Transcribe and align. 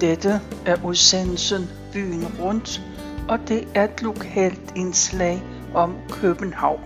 Dette 0.00 0.40
er 0.66 0.84
udsendelsen 0.84 1.70
Byen 1.92 2.26
Rundt, 2.40 2.82
og 3.28 3.38
det 3.48 3.68
er 3.74 3.84
et 3.84 4.02
lokalt 4.02 4.72
indslag 4.76 5.42
om 5.74 5.96
København. 6.10 6.80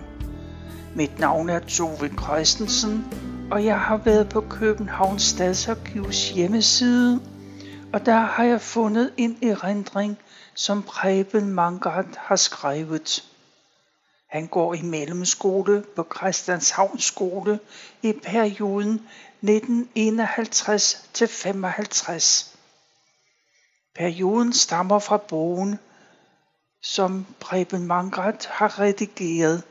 Mit 0.95 1.19
navn 1.19 1.49
er 1.49 1.59
Tove 1.59 2.09
Christensen, 2.23 3.05
og 3.51 3.65
jeg 3.65 3.79
har 3.79 3.97
været 3.97 4.29
på 4.29 4.41
Københavns 4.41 5.23
Stadsarkivs 5.23 6.29
hjemmeside, 6.29 7.21
og 7.93 8.05
der 8.05 8.19
har 8.19 8.43
jeg 8.43 8.61
fundet 8.61 9.11
en 9.17 9.37
erindring, 9.43 10.17
som 10.53 10.83
Preben 10.83 11.53
Mangard 11.53 12.17
har 12.17 12.35
skrevet. 12.35 13.23
Han 14.27 14.47
går 14.47 14.73
i 14.73 14.81
mellemskole 14.81 15.83
på 15.95 16.07
Christianshavns 16.17 17.03
skole 17.03 17.59
i 18.01 18.13
perioden 18.23 19.01
1951 19.41 21.09
til 21.13 21.27
55. 21.27 22.54
Perioden 23.95 24.53
stammer 24.53 24.99
fra 24.99 25.17
bogen, 25.17 25.79
som 26.81 27.25
Preben 27.39 27.87
Mangrat 27.87 28.45
har 28.45 28.79
redigeret. 28.79 29.63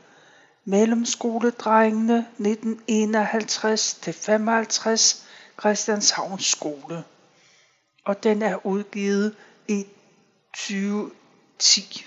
Mellemskoledrengene 0.65 2.17
1951 2.17 3.93
til 3.93 4.13
55 4.13 5.25
Christianshavns 5.59 6.45
skole. 6.45 7.03
Og 8.05 8.23
den 8.23 8.41
er 8.41 8.65
udgivet 8.65 9.35
i 9.67 9.85
2010. 10.53 12.05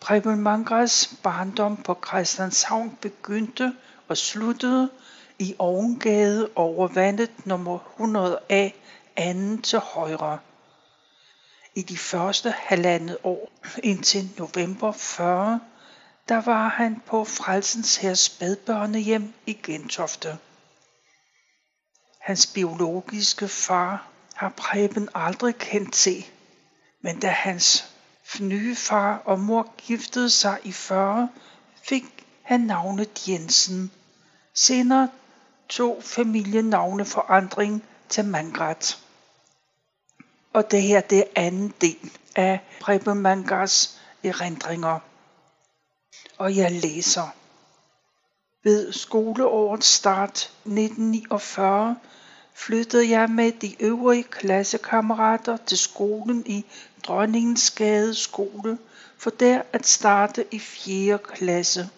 Preben 0.00 0.40
Mangrats 0.40 1.14
barndom 1.22 1.76
på 1.76 1.98
Christianshavn 2.06 2.98
begyndte 3.00 3.74
og 4.08 4.16
sluttede 4.16 4.90
i 5.38 5.54
Ovengade 5.58 6.50
over 6.54 6.88
vandet 6.88 7.46
nummer 7.46 7.78
100A 7.78 8.70
anden 9.18 9.62
til 9.62 9.78
højre. 9.78 10.38
I 11.74 11.82
de 11.82 11.98
første 11.98 12.50
halvandet 12.50 13.18
år 13.24 13.50
indtil 13.82 14.30
november 14.38 14.92
40, 14.92 15.60
der 16.28 16.40
var 16.40 16.68
han 16.68 17.02
på 17.06 17.24
Frelsens 17.24 17.96
Hærs 17.96 18.18
spædbørnehjem 18.18 19.34
i 19.46 19.52
Gentofte. 19.52 20.38
Hans 22.20 22.46
biologiske 22.46 23.48
far 23.48 24.08
har 24.34 24.48
Preben 24.56 25.08
aldrig 25.14 25.56
kendt 25.56 25.94
til, 25.94 26.24
men 27.02 27.20
da 27.20 27.28
hans 27.28 27.94
nye 28.40 28.76
far 28.76 29.22
og 29.24 29.40
mor 29.40 29.74
giftede 29.76 30.30
sig 30.30 30.58
i 30.64 30.72
40, 30.72 31.28
fik 31.82 32.04
han 32.42 32.60
navnet 32.60 33.28
Jensen. 33.28 33.92
Senere 34.54 35.08
tog 35.68 36.02
familien 36.02 36.72
forandring 37.04 37.84
til 38.08 38.24
Mangrat. 38.24 38.98
Og 40.58 40.70
det 40.70 40.82
her 40.82 41.00
det 41.00 41.18
er 41.18 41.24
anden 41.36 41.74
del 41.80 42.10
af 42.36 42.60
Preben 42.80 43.18
Mangas 43.18 44.00
erindringer. 44.24 44.98
Og 46.38 46.56
jeg 46.56 46.72
læser. 46.72 47.34
Ved 48.64 48.92
skoleårets 48.92 49.86
start 49.86 50.36
1949 50.64 51.96
flyttede 52.54 53.10
jeg 53.10 53.30
med 53.30 53.52
de 53.52 53.82
øvrige 53.82 54.22
klassekammerater 54.22 55.56
til 55.56 55.78
skolen 55.78 56.46
i 56.46 56.66
Dronningens 57.06 57.70
Gade 57.70 58.14
skole, 58.14 58.78
for 59.18 59.30
der 59.30 59.62
at 59.72 59.86
starte 59.86 60.46
i 60.50 60.58
4. 60.58 61.18
klasse. 61.18 61.88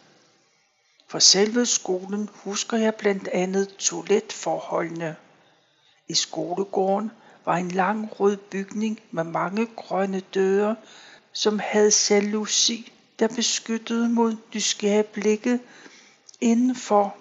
For 1.09 1.19
selve 1.19 1.67
skolen 1.67 2.29
husker 2.35 2.77
jeg 2.77 2.95
blandt 2.95 3.29
andet 3.29 3.77
toiletforholdene. 3.77 5.17
I 6.09 6.15
skolegården 6.15 7.11
var 7.51 7.57
en 7.57 7.71
lang 7.71 8.21
rød 8.21 8.37
bygning 8.37 9.01
med 9.11 9.25
mange 9.25 9.67
grønne 9.77 10.21
døre, 10.21 10.77
som 11.33 11.59
havde 11.59 11.93
jalousi, 12.11 12.93
der 13.19 13.29
beskyttede 13.29 14.09
mod 14.09 14.37
nysgerrige 14.55 15.03
blikke 15.03 15.61
indenfor, 16.41 17.17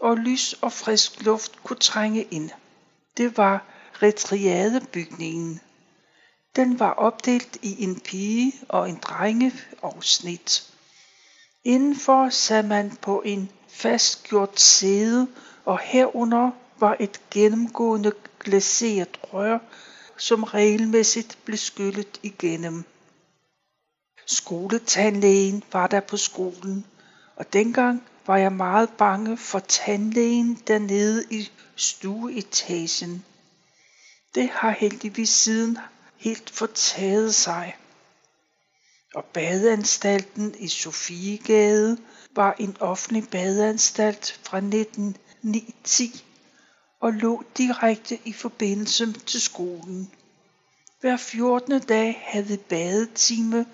og 0.00 0.16
lys 0.16 0.52
og 0.52 0.72
frisk 0.72 1.22
luft 1.22 1.62
kunne 1.62 1.78
trænge 1.78 2.22
ind. 2.22 2.50
Det 3.16 3.36
var 3.36 3.64
retriadebygningen. 4.02 5.60
Den 6.56 6.80
var 6.80 6.90
opdelt 6.90 7.56
i 7.62 7.82
en 7.84 8.00
pige 8.00 8.52
og 8.68 8.88
en 8.88 8.96
drenge 8.96 9.52
snit 10.00 10.72
Indenfor 11.64 12.28
sad 12.28 12.62
man 12.62 12.98
på 13.02 13.22
en 13.24 13.50
fastgjort 13.68 14.60
sæde, 14.60 15.28
og 15.64 15.78
herunder 15.78 16.50
var 16.80 16.96
et 17.00 17.20
gennemgående 17.30 18.12
glaseret 18.44 19.18
rør, 19.22 19.58
som 20.16 20.44
regelmæssigt 20.44 21.38
blev 21.44 21.58
skyllet 21.58 22.20
igennem. 22.22 22.84
Skoletandlægen 24.26 25.64
var 25.72 25.86
der 25.86 26.00
på 26.00 26.16
skolen, 26.16 26.86
og 27.36 27.52
dengang 27.52 28.02
var 28.26 28.36
jeg 28.36 28.52
meget 28.52 28.88
bange 28.98 29.36
for 29.36 29.58
tandlægen 29.58 30.62
dernede 30.66 31.24
i 31.30 31.50
stueetagen. 31.76 33.24
Det 34.34 34.48
har 34.48 34.70
heldigvis 34.70 35.30
siden 35.30 35.78
helt 36.16 36.50
fortaget 36.50 37.34
sig. 37.34 37.76
Og 39.14 39.24
badeanstalten 39.24 40.54
i 40.58 40.68
Sofiegade 40.68 41.98
var 42.34 42.56
en 42.58 42.76
offentlig 42.80 43.28
badeanstalt 43.28 44.40
fra 44.42 44.56
1910 44.56 46.24
og 47.04 47.12
lå 47.12 47.44
direkte 47.58 48.18
i 48.24 48.32
forbindelse 48.32 49.12
til 49.12 49.40
skolen. 49.40 50.10
Hver 51.00 51.16
14. 51.16 51.80
dag 51.80 52.24
havde 52.26 52.56
badetime. 52.56 53.66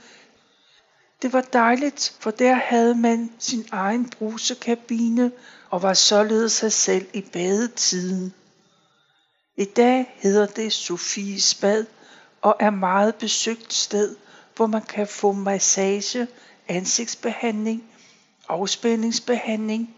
Det 1.23 1.33
var 1.33 1.41
dejligt, 1.41 2.17
for 2.21 2.31
der 2.31 2.55
havde 2.55 2.95
man 2.95 3.33
sin 3.39 3.69
egen 3.73 4.11
brusekabine 4.11 5.33
og 5.71 5.83
var 5.83 5.95
således 5.95 6.53
sig 6.53 6.73
selv 6.73 7.07
i 7.15 7.21
badetiden. 7.21 8.35
I 9.57 9.65
dag 9.65 10.15
hedder 10.17 10.47
det 10.47 10.73
Sofies 10.73 11.55
Bad 11.55 11.85
og 12.41 12.57
er 12.61 12.71
meget 12.71 13.15
besøgt 13.15 13.73
sted, 13.73 14.17
hvor 14.57 14.67
man 14.67 14.83
kan 14.83 15.07
få 15.07 15.33
massage, 15.33 16.29
ansigtsbehandling, 16.69 17.85
afspændingsbehandling, 18.49 19.97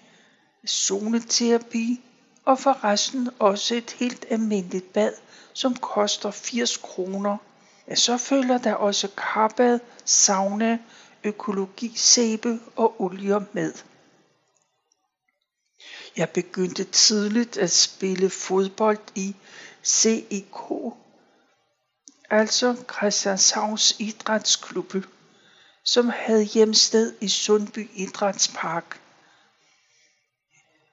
zoneterapi 0.66 2.00
og 2.44 2.58
forresten 2.58 3.30
også 3.38 3.75
et 3.75 3.91
helt 3.91 4.25
almindeligt 4.30 4.92
bad, 4.92 5.12
som 5.53 5.76
koster 5.76 6.30
80 6.30 6.76
kroner. 6.76 7.36
Ja, 7.88 7.94
så 7.94 8.19
følger 8.19 8.58
der 8.58 8.75
også 8.75 9.08
karbad, 9.16 9.78
sauna, 10.04 10.78
økologi, 11.25 11.92
sæbe 11.97 12.58
og 12.76 13.00
olier 13.00 13.41
med. 13.53 13.72
Jeg 16.16 16.30
begyndte 16.30 16.84
tidligt 16.84 17.56
at 17.56 17.70
spille 17.70 18.30
fodbold 18.30 18.98
i 19.14 19.36
CIK, 19.84 20.56
altså 22.30 22.76
Christianshavns 22.92 23.97
Idrætsklubbe, 23.98 25.04
som 25.84 26.09
havde 26.09 26.44
hjemsted 26.44 27.14
i 27.20 27.28
Sundby 27.28 27.91
Idrætspark. 27.94 29.00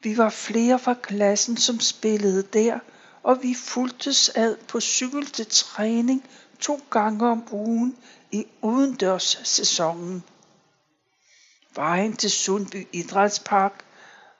Vi 0.02 0.18
var 0.18 0.30
flere 0.30 0.80
fra 0.80 0.94
klassen, 0.94 1.58
som 1.58 1.80
spillede 1.80 2.44
der, 2.44 2.80
og 3.24 3.44
vi 3.44 3.54
fuldtes 3.54 4.30
ad 4.36 4.56
på 4.68 4.80
cykel 4.80 5.26
til 5.26 5.48
træning 5.50 6.30
to 6.60 6.80
gange 6.90 7.28
om 7.28 7.44
ugen 7.52 7.98
i 8.32 8.46
udendørssæsonen. 8.62 10.24
Vejen 11.76 12.18
til 12.18 12.32
Sundby 12.32 12.88
Idrætspark 12.94 13.86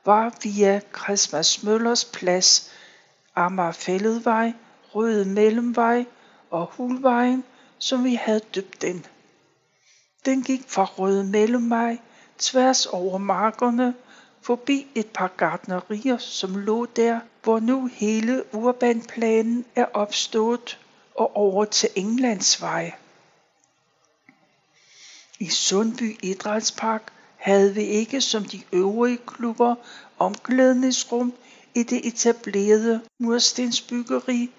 var 0.06 0.38
via 0.44 0.82
Christmas 0.98 1.64
Møllers 1.64 2.06
Plads, 2.06 2.72
Amagerfælledvej, 3.36 4.54
Røde 4.96 5.26
Mellemvej 5.26 6.06
og 6.50 6.66
Hulvejen, 6.66 7.44
som 7.78 8.04
vi 8.04 8.16
havde 8.16 8.42
døbt 8.56 8.82
den. 8.82 9.06
Den 10.26 10.44
gik 10.44 10.64
fra 10.68 10.84
Røde 10.84 11.24
Mellemvej 11.24 11.98
tværs 12.38 12.86
over 12.86 13.18
markerne 13.18 13.94
forbi 14.50 14.88
et 14.96 15.08
par 15.08 15.28
gartnerier, 15.38 16.18
som 16.18 16.56
lå 16.58 16.86
der, 16.86 17.20
hvor 17.44 17.60
nu 17.60 17.90
hele 17.94 18.56
urbanplanen 18.56 19.66
er 19.76 19.86
opstået 19.94 20.80
og 21.16 21.36
over 21.36 21.66
til 21.66 21.90
Englandsvej. 21.96 22.92
I 25.40 25.50
Sundby 25.50 26.18
Idrætspark 26.24 27.14
havde 27.36 27.74
vi 27.74 27.82
ikke 27.82 28.22
som 28.22 28.46
de 28.46 28.62
øvrige 28.74 29.18
klubber 29.28 29.76
omklædningsrum 30.20 31.34
i 31.76 31.84
det 31.84 32.08
etablerede 32.08 33.02
murstensbyggeri, 33.20 34.52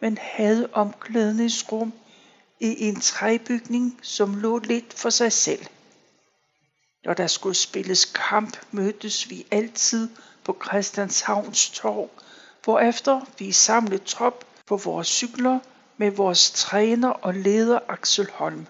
men 0.00 0.18
havde 0.20 0.68
omklædningsrum 0.72 1.92
i 2.60 2.88
en 2.88 3.00
træbygning, 3.00 3.98
som 4.02 4.34
lå 4.34 4.58
lidt 4.58 4.94
for 4.94 5.10
sig 5.10 5.32
selv. 5.32 5.66
Når 7.06 7.14
der 7.14 7.26
skulle 7.26 7.54
spilles 7.54 8.04
kamp, 8.04 8.56
mødtes 8.70 9.30
vi 9.30 9.46
altid 9.50 10.08
på 10.44 10.58
Christianshavns 10.64 11.70
torv, 11.70 12.10
hvorefter 12.64 13.20
vi 13.38 13.52
samlede 13.52 14.04
trop 14.04 14.44
på 14.66 14.76
vores 14.76 15.08
cykler 15.08 15.58
med 15.96 16.10
vores 16.10 16.50
træner 16.50 17.08
og 17.08 17.34
leder 17.34 17.78
Axel 17.88 18.30
Holm. 18.30 18.66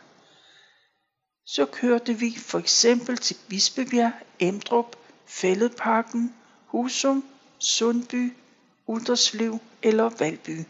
Så 1.46 1.66
kørte 1.66 2.14
vi 2.14 2.36
for 2.38 2.58
eksempel 2.58 3.16
til 3.16 3.36
Bispebjerg, 3.48 4.12
Emdrup, 4.38 4.96
Fælledparken, 5.26 6.34
Husum, 6.66 7.24
Sundby, 7.58 8.32
Uderslev 8.86 9.58
eller 9.82 10.10
Valby. 10.18 10.64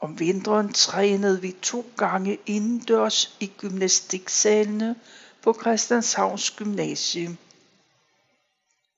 Om 0.00 0.20
vinteren 0.20 0.72
trænede 0.72 1.40
vi 1.40 1.52
to 1.62 1.86
gange 1.96 2.38
indendørs 2.46 3.36
i 3.40 3.46
gymnastiksalene 3.58 4.96
på 5.44 5.52
Christianshavns 5.52 6.50
Gymnasium. 6.50 7.38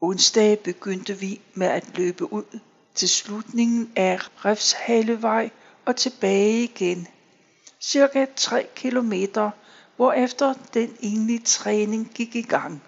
Onsdag 0.01 0.59
begyndte 0.59 1.19
vi 1.19 1.41
med 1.55 1.67
at 1.67 1.99
løbe 1.99 2.33
ud 2.33 2.59
til 2.95 3.09
slutningen 3.09 3.93
af 3.97 4.19
Refshalevej 4.45 5.51
og 5.85 5.97
tilbage 5.97 6.63
igen. 6.63 7.09
Cirka 7.81 8.27
3 8.37 8.67
kilometer, 8.75 9.51
hvorefter 9.97 10.55
den 10.75 10.97
egentlige 11.03 11.43
træning 11.45 12.11
gik 12.15 12.37
i 12.37 12.43
gang. 12.43 12.83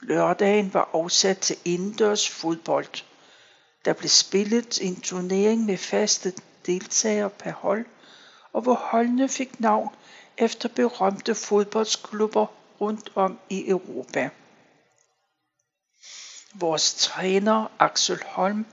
Lørdagen 0.00 0.74
var 0.74 0.90
afsat 0.92 1.38
til 1.38 1.56
indendørs 1.64 2.28
fodbold. 2.28 3.02
Der 3.84 3.92
blev 3.92 4.08
spillet 4.08 4.78
en 4.82 5.00
turnering 5.00 5.64
med 5.64 5.76
faste 5.76 6.32
deltagere 6.66 7.30
per 7.30 7.52
hold, 7.52 7.86
og 8.52 8.62
hvor 8.62 8.74
holdene 8.74 9.28
fik 9.28 9.60
navn 9.60 9.88
efter 10.38 10.68
berømte 10.68 11.34
fodboldsklubber 11.34 12.46
rundt 12.80 13.12
om 13.14 13.38
i 13.50 13.68
Europa. 13.68 14.30
Vores 16.54 16.94
træner 16.94 17.66
Axel 17.78 18.22
Holm 18.26 18.66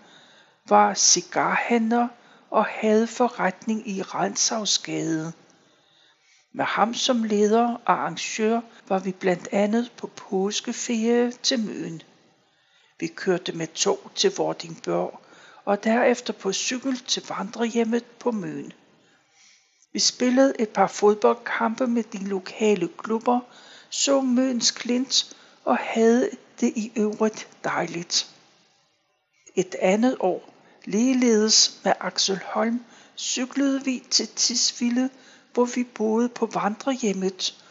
var 0.69 0.93
cigarhandler 0.93 2.07
og 2.49 2.65
havde 2.65 3.07
forretning 3.07 3.87
i 3.89 4.01
Renshavsgade. 4.01 5.33
Med 6.53 6.65
ham 6.65 6.93
som 6.93 7.23
leder 7.23 7.73
og 7.73 7.81
arrangør 7.85 8.61
var 8.87 8.99
vi 8.99 9.11
blandt 9.11 9.47
andet 9.51 9.91
på 9.97 10.07
påskeferie 10.07 11.31
til 11.31 11.59
Møn. 11.59 12.01
Vi 12.99 13.07
kørte 13.07 13.51
med 13.51 13.67
tog 13.67 14.11
til 14.15 14.31
Vordingborg 14.37 15.21
og 15.65 15.83
derefter 15.83 16.33
på 16.33 16.53
cykel 16.53 16.97
til 16.97 17.23
vandrehjemmet 17.29 18.05
på 18.05 18.31
Møn. 18.31 18.71
Vi 19.93 19.99
spillede 19.99 20.53
et 20.59 20.69
par 20.69 20.87
fodboldkampe 20.87 21.87
med 21.87 22.03
de 22.03 22.27
lokale 22.27 22.89
klubber, 22.97 23.39
så 23.89 24.21
Møns 24.21 24.71
Klint 24.71 25.35
og 25.65 25.77
havde 25.77 26.29
det 26.59 26.73
i 26.75 26.91
øvrigt 26.95 27.47
dejligt. 27.63 28.35
Et 29.55 29.75
andet 29.75 30.17
år, 30.19 30.53
ligeledes 30.85 31.81
med 31.83 31.93
Axel 31.99 32.39
Holm, 32.45 32.85
cyklede 33.17 33.85
vi 33.85 34.03
til 34.11 34.27
Tisvilde, 34.27 35.09
hvor 35.53 35.65
vi 35.65 35.83
boede 35.83 36.29
på 36.29 36.45
vandrehjemmet, 36.45 37.63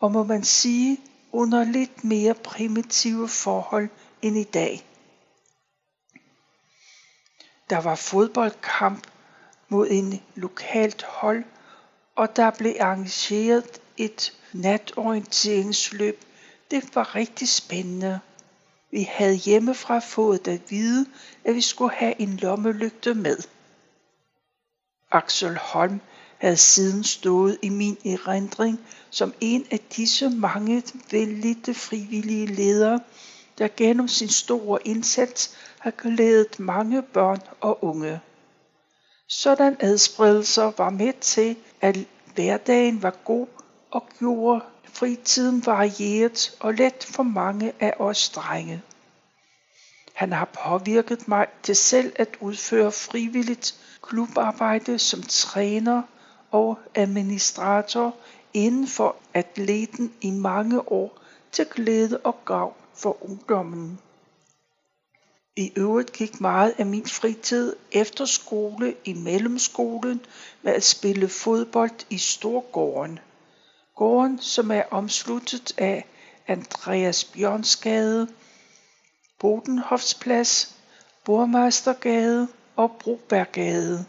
og 0.00 0.12
må 0.12 0.24
man 0.24 0.44
sige 0.44 0.98
under 1.32 1.64
lidt 1.64 2.04
mere 2.04 2.34
primitive 2.34 3.28
forhold 3.28 3.88
end 4.22 4.38
i 4.38 4.44
dag. 4.44 4.86
Der 7.70 7.80
var 7.80 7.94
fodboldkamp 7.94 9.06
mod 9.68 9.88
en 9.90 10.22
lokalt 10.34 11.02
hold, 11.02 11.44
og 12.16 12.36
der 12.36 12.50
blev 12.50 12.74
arrangeret 12.80 13.80
et 13.96 14.32
natorienteringsløb. 14.52 16.24
Det 16.70 16.94
var 16.94 17.14
rigtig 17.14 17.48
spændende. 17.48 18.20
Vi 18.90 19.08
havde 19.10 19.34
hjemmefra 19.34 19.98
fået 19.98 20.48
at 20.48 20.60
vide, 20.70 21.06
at 21.44 21.54
vi 21.54 21.60
skulle 21.60 21.94
have 21.94 22.20
en 22.20 22.36
lommelygte 22.36 23.14
med. 23.14 23.36
Axel 25.12 25.56
Holm 25.56 26.00
havde 26.38 26.56
siden 26.56 27.04
stået 27.04 27.58
i 27.62 27.68
min 27.68 27.98
erindring 28.04 28.80
som 29.10 29.34
en 29.40 29.66
af 29.70 29.80
disse 29.96 30.30
mange 30.30 30.82
vellidte 31.10 31.74
frivillige 31.74 32.46
ledere, 32.46 33.00
der 33.58 33.68
gennem 33.76 34.08
sin 34.08 34.28
store 34.28 34.78
indsats 34.84 35.56
har 35.78 35.90
glædet 35.90 36.60
mange 36.60 37.02
børn 37.02 37.40
og 37.60 37.84
unge. 37.84 38.20
Sådan 39.28 39.76
adspredelser 39.80 40.72
var 40.78 40.90
med 40.90 41.12
til, 41.20 41.56
at 41.80 41.98
hverdagen 42.34 43.02
var 43.02 43.16
god 43.24 43.46
og 43.96 44.08
gjorde 44.18 44.64
fritiden 44.84 45.66
varieret 45.66 46.56
og 46.60 46.74
let 46.74 47.04
for 47.04 47.22
mange 47.22 47.72
af 47.80 47.94
os 47.98 48.28
drenge. 48.28 48.82
Han 50.12 50.32
har 50.32 50.44
påvirket 50.44 51.28
mig 51.28 51.46
til 51.62 51.76
selv 51.76 52.12
at 52.16 52.36
udføre 52.40 52.92
frivilligt 52.92 53.74
klubarbejde 54.02 54.98
som 54.98 55.22
træner 55.22 56.02
og 56.50 56.78
administrator 56.94 58.14
inden 58.54 58.88
for 58.88 59.16
atleten 59.34 60.12
i 60.20 60.30
mange 60.30 60.92
år 60.92 61.18
til 61.52 61.66
glæde 61.66 62.20
og 62.24 62.44
gavn 62.44 62.74
for 62.94 63.24
ungdommen. 63.30 63.98
I 65.56 65.72
øvrigt 65.76 66.12
gik 66.12 66.40
meget 66.40 66.74
af 66.78 66.86
min 66.86 67.06
fritid 67.06 67.76
efter 67.92 68.24
skole 68.24 68.94
i 69.04 69.12
mellemskolen 69.12 70.20
med 70.62 70.72
at 70.72 70.84
spille 70.84 71.28
fodbold 71.28 72.06
i 72.10 72.18
Storgården. 72.18 73.18
Gården, 73.96 74.38
som 74.40 74.70
er 74.70 74.82
omsluttet 74.90 75.72
af 75.78 76.06
Andreas 76.46 77.24
Bjørnsgade, 77.24 78.28
Bodenhofsplads, 79.38 80.74
Borgmestergade 81.24 82.48
og 82.76 82.96
Broberggade. 83.00 84.06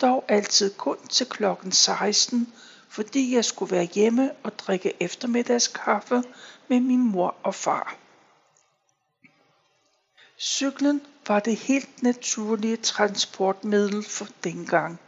Dog 0.00 0.24
altid 0.28 0.74
kun 0.74 1.06
til 1.10 1.26
klokken 1.26 1.72
16, 1.72 2.52
fordi 2.88 3.34
jeg 3.34 3.44
skulle 3.44 3.76
være 3.76 3.84
hjemme 3.84 4.32
og 4.42 4.58
drikke 4.58 4.92
eftermiddagskaffe 5.02 6.22
med 6.68 6.80
min 6.80 7.10
mor 7.10 7.34
og 7.42 7.54
far. 7.54 7.96
Cyklen 10.38 11.02
var 11.28 11.40
det 11.40 11.56
helt 11.56 12.02
naturlige 12.02 12.76
transportmiddel 12.76 14.04
for 14.04 14.26
dengang. 14.44 15.00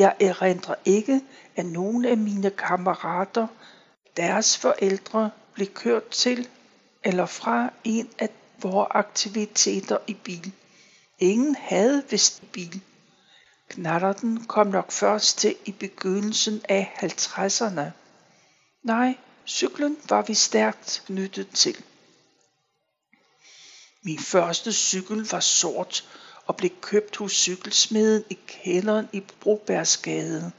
Jeg 0.00 0.16
erindrer 0.20 0.74
ikke, 0.84 1.20
at 1.56 1.66
nogen 1.66 2.04
af 2.04 2.16
mine 2.16 2.50
kammerater, 2.50 3.46
deres 4.16 4.58
forældre, 4.58 5.30
blev 5.54 5.66
kørt 5.66 6.08
til 6.08 6.48
eller 7.04 7.26
fra 7.26 7.72
en 7.84 8.10
af 8.18 8.28
vores 8.62 8.88
aktiviteter 8.90 9.98
i 10.06 10.14
bil. 10.14 10.52
Ingen 11.18 11.54
havde 11.54 12.04
vist 12.10 12.42
bil. 12.52 12.80
Knatterten 13.68 14.44
kom 14.44 14.66
nok 14.66 14.92
først 14.92 15.38
til 15.38 15.56
i 15.64 15.72
begyndelsen 15.72 16.62
af 16.68 16.92
50'erne. 16.96 17.82
Nej, 18.82 19.16
cyklen 19.46 19.96
var 20.08 20.22
vi 20.22 20.34
stærkt 20.34 21.02
knyttet 21.06 21.48
til. 21.54 21.84
Min 24.02 24.18
første 24.18 24.72
cykel 24.72 25.28
var 25.30 25.40
sort 25.40 26.04
og 26.46 26.56
blev 26.56 26.70
købt 26.80 27.16
hos 27.16 27.32
cykelsmeden 27.32 28.24
i 28.30 28.38
kælderen 28.46 29.08
i 29.12 29.22
Brobergsgade. 29.40 30.52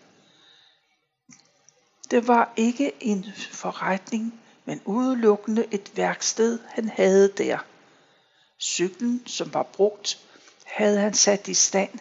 Det 2.11 2.27
var 2.27 2.53
ikke 2.55 2.91
en 2.99 3.25
forretning, 3.51 4.41
men 4.65 4.81
udelukkende 4.85 5.65
et 5.71 5.91
værksted, 5.95 6.59
han 6.67 6.89
havde 6.89 7.33
der. 7.37 7.57
Cyklen, 8.59 9.23
som 9.27 9.53
var 9.53 9.63
brugt, 9.63 10.19
havde 10.65 10.99
han 10.99 11.13
sat 11.13 11.47
i 11.47 11.53
stand. 11.53 11.99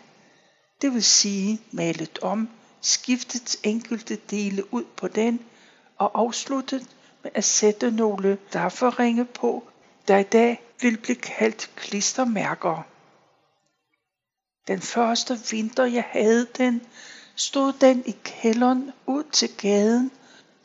Det 0.82 0.94
vil 0.94 1.04
sige 1.04 1.60
malet 1.70 2.18
om, 2.22 2.48
skiftet 2.80 3.56
enkelte 3.62 4.16
dele 4.16 4.74
ud 4.74 4.84
på 4.96 5.08
den 5.08 5.40
og 5.98 6.10
afsluttet 6.14 6.86
med 7.22 7.30
at 7.34 7.44
sætte 7.44 7.90
nogle 7.90 8.38
dafferringe 8.52 9.24
på, 9.24 9.64
der 10.08 10.18
i 10.18 10.22
dag 10.22 10.62
vil 10.80 10.96
blive 10.96 11.16
kaldt 11.16 11.70
klistermærker. 11.76 12.86
Den 14.70 14.80
første 14.80 15.38
vinter 15.50 15.84
jeg 15.84 16.04
havde 16.10 16.46
den, 16.58 16.82
stod 17.36 17.72
den 17.72 18.02
i 18.06 18.16
kælderen 18.24 18.92
ud 19.06 19.24
til 19.32 19.56
gaden, 19.56 20.10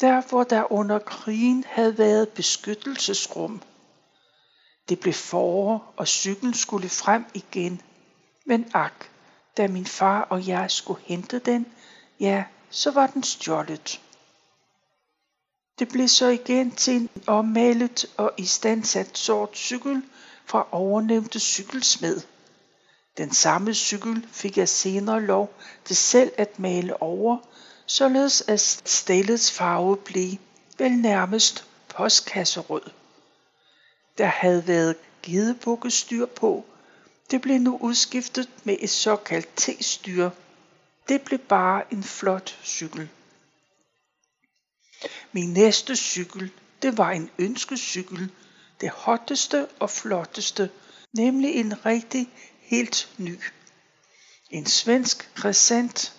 der 0.02 0.22
hvor 0.30 0.44
der 0.44 0.72
under 0.72 1.00
krigen 1.00 1.64
havde 1.68 1.98
været 1.98 2.30
beskyttelsesrum. 2.30 3.62
Det 4.90 5.00
blev 5.00 5.14
forår, 5.14 5.94
og 5.98 6.08
cyklen 6.08 6.54
skulle 6.54 6.90
frem 6.90 7.26
igen. 7.34 7.82
Men 8.46 8.72
ak, 8.74 9.10
da 9.58 9.68
min 9.68 9.86
far 9.86 10.22
og 10.22 10.48
jeg 10.48 10.72
skulle 10.72 11.02
hente 11.04 11.40
den, 11.40 11.66
ja, 12.20 12.44
så 12.70 12.92
var 12.92 13.08
den 13.08 13.24
stjålet. 13.24 14.02
Det 15.80 15.90
blev 15.90 16.08
så 16.08 16.28
igen 16.28 16.72
til 16.72 16.96
en 16.96 17.10
ommalet 17.28 18.06
og 18.18 18.32
istandsat 18.38 19.18
sort 19.18 19.58
cykel 19.58 20.04
fra 20.46 20.68
overnævnte 20.72 21.40
cykelsmed. 21.40 22.22
Den 23.18 23.34
samme 23.34 23.74
cykel 23.74 24.28
fik 24.32 24.58
jeg 24.58 24.70
senere 24.70 25.22
lov 25.22 25.54
til 25.86 25.96
selv 25.96 26.32
at 26.38 26.60
male 26.60 27.02
over, 27.02 27.38
således 27.86 28.42
at 28.42 28.62
stellets 28.86 29.52
farve 29.52 29.98
blev 29.98 30.32
vel 30.78 30.92
nærmest 30.92 31.68
postkasserød. 31.88 32.92
Der 34.18 34.26
havde 34.26 34.68
været 34.68 34.96
gedebukkestyr 35.22 36.26
på, 36.26 36.66
Det 37.32 37.42
blev 37.42 37.60
nu 37.60 37.78
udskiftet 37.82 38.50
med 38.64 38.78
et 38.80 38.90
såkaldt 38.90 39.50
T-styr. 39.56 40.30
Det 41.10 41.22
blev 41.22 41.40
bare 41.40 41.94
en 41.94 42.04
flot 42.04 42.60
cykel. 42.64 43.10
Min 45.32 45.54
næste 45.54 45.96
cykel, 45.96 46.52
det 46.82 46.98
var 46.98 47.12
en 47.12 47.30
ønskecykel. 47.40 48.32
Det 48.82 48.90
hotteste 48.90 49.68
og 49.80 49.90
flotteste, 49.90 50.70
nemlig 51.14 51.56
en 51.56 51.86
rigtig 51.86 52.30
helt 52.66 53.10
ny. 53.18 53.40
En 54.50 54.66
svensk 54.66 55.30
Crescent. 55.36 56.14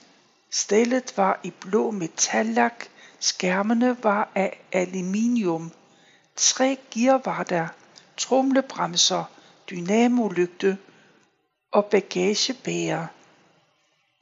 Stillet 0.51 1.17
var 1.17 1.41
i 1.43 1.51
blå 1.51 1.91
metallak. 1.91 2.89
Skærmene 3.21 3.97
var 4.03 4.29
af 4.35 4.61
aluminium. 4.73 5.73
Tre 6.37 6.79
gear 6.91 7.21
var 7.25 7.43
der. 7.43 7.69
Trumlebremser, 8.17 9.25
dynamolygte 9.71 10.79
og 11.71 11.85
bagagebærer. 11.85 13.07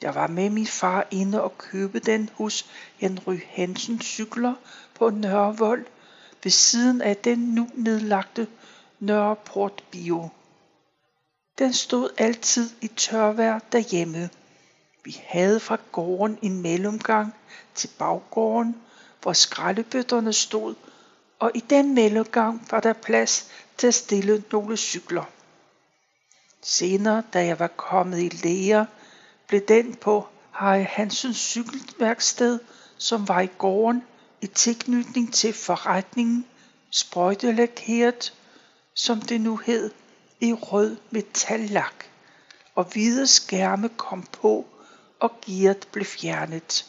Jeg 0.02 0.14
var 0.14 0.26
med 0.26 0.50
min 0.50 0.66
far 0.66 1.07
inde 1.11 1.43
og 1.43 1.59
købe 1.59 1.99
den 1.99 2.31
hos 2.35 2.66
Henry 2.97 3.40
Hansen 3.49 4.00
Cykler 4.00 4.54
på 4.95 5.11
Nørrevold 5.11 5.87
ved 6.43 6.50
siden 6.50 7.00
af 7.00 7.16
den 7.16 7.38
nu 7.38 7.69
nedlagte 7.75 8.47
Nørreport 9.00 9.85
Bio. 9.90 10.28
Den 11.58 11.73
stod 11.73 12.11
altid 12.18 12.70
i 12.80 12.87
tørvejr 12.87 13.58
derhjemme. 13.73 14.30
Vi 15.04 15.23
havde 15.26 15.61
fra 15.61 15.78
gården 15.92 16.38
en 16.42 16.62
mellemgang 16.62 17.34
til 17.75 17.88
baggården, 17.99 18.76
hvor 19.23 19.32
skraldebøtterne 19.32 20.32
stod, 20.32 20.75
og 21.38 21.50
i 21.54 21.61
den 21.61 21.94
mellemgang 21.94 22.66
var 22.70 22.80
der 22.80 22.92
plads 22.92 23.50
til 23.78 23.87
at 23.87 23.94
stille 23.94 24.44
nogle 24.52 24.76
cykler. 24.76 25.25
Senere, 26.62 27.23
da 27.32 27.46
jeg 27.46 27.58
var 27.58 27.66
kommet 27.66 28.18
i 28.23 28.28
læger, 28.28 28.87
blev 29.46 29.61
den 29.61 29.94
på 29.94 30.26
Harry 30.50 30.84
Hansens 30.88 31.37
cykelværksted, 31.37 32.61
som 32.99 33.28
var 33.28 33.40
i 33.40 33.49
gården 33.58 34.02
i 34.40 34.46
tilknytning 34.46 35.34
til 35.34 35.52
forretningen, 35.52 36.46
sprøjtelakeret, 36.90 38.32
som 38.94 39.20
det 39.20 39.40
nu 39.40 39.56
hed, 39.56 39.90
i 40.45 40.53
rød 40.53 40.97
metallak, 41.11 42.05
og 42.75 42.85
hvide 42.85 43.27
skærme 43.27 43.89
kom 43.89 44.23
på, 44.23 44.67
og 45.21 45.31
gearet 45.47 45.89
blev 45.93 46.05
fjernet. 46.05 46.87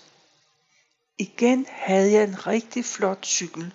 Igen 1.18 1.66
havde 1.70 2.12
jeg 2.12 2.24
en 2.24 2.48
rigtig 2.48 2.86
flot 2.86 3.26
cykel. 3.26 3.74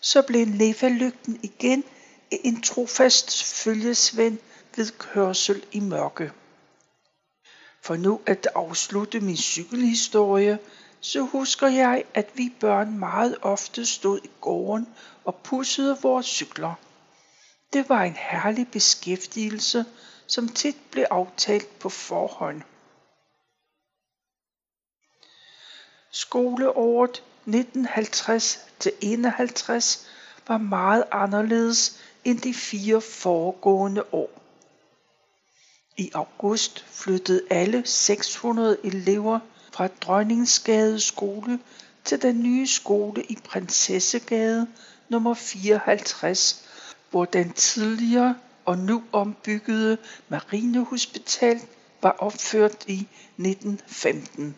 Så 0.00 0.22
blev 0.22 0.46
lefalygten 0.46 1.40
igen 1.42 1.84
en 2.30 2.62
trofast 2.62 3.44
følgesvend 3.44 4.38
ved 4.76 4.98
kørsel 4.98 5.64
i 5.72 5.80
mørke. 5.80 6.32
For 7.82 7.96
nu 7.96 8.20
at 8.26 8.48
afslutte 8.54 9.20
min 9.20 9.36
cykelhistorie, 9.36 10.58
så 11.00 11.20
husker 11.20 11.68
jeg, 11.68 12.04
at 12.14 12.30
vi 12.34 12.52
børn 12.60 12.98
meget 12.98 13.36
ofte 13.42 13.86
stod 13.86 14.20
i 14.24 14.30
gården 14.40 14.88
og 15.24 15.34
pussede 15.34 15.98
vores 16.02 16.26
cykler. 16.26 16.74
Det 17.72 17.88
var 17.88 18.02
en 18.02 18.16
herlig 18.16 18.68
beskæftigelse, 18.68 19.84
som 20.26 20.48
tit 20.48 20.76
blev 20.90 21.04
aftalt 21.10 21.78
på 21.78 21.88
forhånd. 21.88 22.62
Skoleåret 26.10 27.10
1950 27.10 28.58
til 28.78 28.92
51 29.00 30.06
var 30.48 30.58
meget 30.58 31.04
anderledes 31.10 32.00
end 32.24 32.38
de 32.38 32.54
fire 32.54 33.00
foregående 33.00 34.14
år. 34.14 34.30
I 35.96 36.10
august 36.14 36.84
flyttede 36.88 37.42
alle 37.50 37.86
600 37.86 38.76
elever 38.84 39.40
fra 39.72 39.86
Dronningsgade 39.86 41.00
skole 41.00 41.58
til 42.04 42.22
den 42.22 42.42
nye 42.42 42.66
skole 42.66 43.22
i 43.22 43.38
Prinsessegade 43.44 44.66
nummer 45.08 45.34
54, 45.34 46.69
hvor 47.10 47.24
den 47.24 47.52
tidligere 47.52 48.36
og 48.64 48.78
nu 48.78 49.02
ombyggede 49.12 49.98
Marinehospital 50.28 51.60
var 52.02 52.10
opført 52.10 52.84
i 52.86 53.08
1915. 53.38 54.56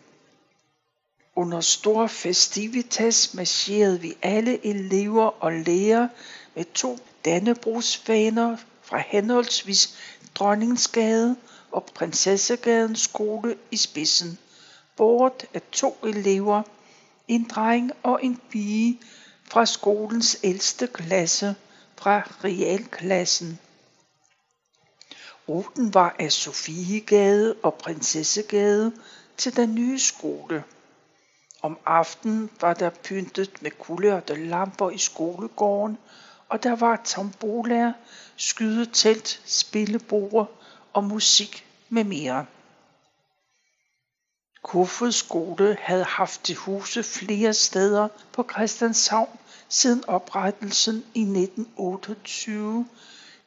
Under 1.35 1.61
stor 1.61 2.07
festivitas 2.07 3.33
marcherede 3.33 4.01
vi 4.01 4.13
alle 4.21 4.65
elever 4.65 5.43
og 5.43 5.51
lærere 5.51 6.09
med 6.55 6.65
to 6.73 6.97
dannebrugsfaner 7.25 8.57
fra 8.81 9.03
henholdsvis 9.07 9.97
Dronningsgade 10.35 11.35
og 11.71 11.85
Prinsessegadens 11.85 12.99
skole 12.99 13.55
i 13.71 13.77
spidsen, 13.77 14.37
båret 14.97 15.45
af 15.53 15.61
to 15.71 15.97
elever, 16.03 16.63
en 17.27 17.43
dreng 17.43 17.91
og 18.03 18.19
en 18.23 18.41
pige 18.49 18.99
fra 19.43 19.65
skolens 19.65 20.37
ældste 20.43 20.87
klasse 20.87 21.55
fra 21.95 22.19
realklassen. 22.43 23.59
Ruten 25.49 25.93
var 25.93 26.15
af 26.19 26.31
Sofiegade 26.31 27.55
og 27.63 27.73
Prinsessegade 27.73 28.93
til 29.37 29.55
den 29.55 29.75
nye 29.75 29.99
skole. 29.99 30.63
Om 31.61 31.79
aftenen 31.85 32.49
var 32.61 32.73
der 32.73 32.89
pyntet 32.89 33.61
med 33.61 33.71
kulørte 33.71 34.45
lamper 34.45 34.89
i 34.89 34.97
skolegården, 34.97 35.97
og 36.49 36.63
der 36.63 36.75
var 36.75 37.01
tombolaer, 37.05 37.93
skydetelt, 38.35 39.41
spillebord 39.45 40.51
og 40.93 41.03
musik 41.03 41.65
med 41.89 42.03
mere. 42.03 42.45
Kofods 44.63 45.15
skole 45.15 45.77
havde 45.81 46.03
haft 46.03 46.43
til 46.43 46.55
huse 46.55 47.03
flere 47.03 47.53
steder 47.53 48.07
på 48.31 48.47
Christianshavn 48.51 49.39
siden 49.73 50.03
oprettelsen 50.07 51.03
i 51.13 51.21
1928 51.21 52.87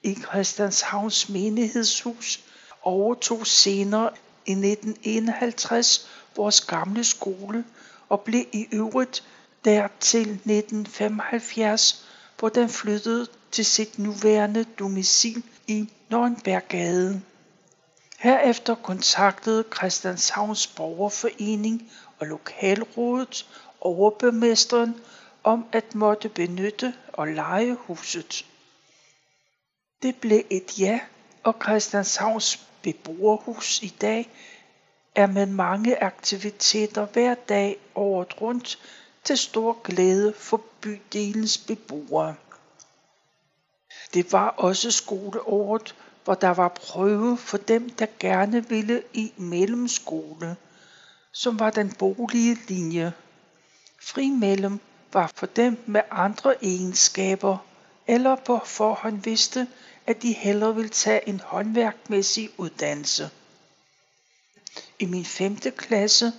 i 0.02 0.14
Christianshavns 0.14 1.28
menighedshus 1.28 2.40
overtog 2.82 3.46
senere 3.46 4.10
i 4.46 4.50
1951 4.52 6.08
vores 6.36 6.60
gamle 6.60 7.04
skole 7.04 7.64
og 8.08 8.20
blev 8.20 8.44
i 8.52 8.66
øvrigt 8.72 9.24
dertil 9.64 10.28
1975, 10.30 12.06
hvor 12.38 12.48
den 12.48 12.68
flyttede 12.68 13.26
til 13.50 13.64
sit 13.64 13.98
nuværende 13.98 14.64
domicil 14.78 15.42
i 15.66 15.88
Nørnberggade. 16.10 17.22
Herefter 18.18 18.74
kontaktede 18.74 19.64
Christianshavns 19.76 20.66
Borgerforening 20.66 21.90
og 22.18 22.26
lokalrådet 22.26 23.46
overbemesteren 23.80 24.94
om 25.46 25.66
at 25.72 25.94
måtte 25.94 26.28
benytte 26.28 26.94
og 27.12 27.28
lege 27.28 27.74
huset. 27.74 28.46
Det 30.02 30.16
blev 30.16 30.42
et 30.50 30.78
ja, 30.78 31.00
og 31.42 31.54
Christianshavns 31.62 32.66
beboerhus 32.82 33.82
i 33.82 33.94
dag 34.00 34.30
er 35.14 35.26
med 35.26 35.46
mange 35.46 36.02
aktiviteter 36.02 37.06
hver 37.06 37.34
dag 37.34 37.78
året 37.94 38.40
rundt 38.40 38.78
til 39.24 39.38
stor 39.38 39.80
glæde 39.84 40.32
for 40.32 40.60
bydelens 40.80 41.58
beboere. 41.58 42.34
Det 44.14 44.32
var 44.32 44.48
også 44.48 44.90
skoleåret, 44.90 45.94
hvor 46.24 46.34
der 46.34 46.50
var 46.50 46.68
prøve 46.68 47.38
for 47.38 47.58
dem, 47.58 47.90
der 47.90 48.06
gerne 48.18 48.68
ville 48.68 49.02
i 49.12 49.32
mellemskole, 49.36 50.56
som 51.32 51.58
var 51.58 51.70
den 51.70 51.92
bolige 51.94 52.58
linje. 52.68 53.12
Fri 54.02 54.30
mellem 54.30 54.80
var 55.12 55.32
for 55.34 55.46
dem 55.46 55.82
med 55.86 56.00
andre 56.10 56.64
egenskaber, 56.64 57.58
eller 58.06 58.36
på 58.36 58.60
forhånd 58.64 59.22
vidste, 59.22 59.68
at 60.06 60.22
de 60.22 60.32
hellere 60.32 60.74
ville 60.74 60.90
tage 60.90 61.28
en 61.28 61.40
håndværkmæssig 61.40 62.50
uddannelse. 62.56 63.30
I 64.98 65.06
min 65.06 65.24
femte 65.24 65.70
klasse, 65.70 66.32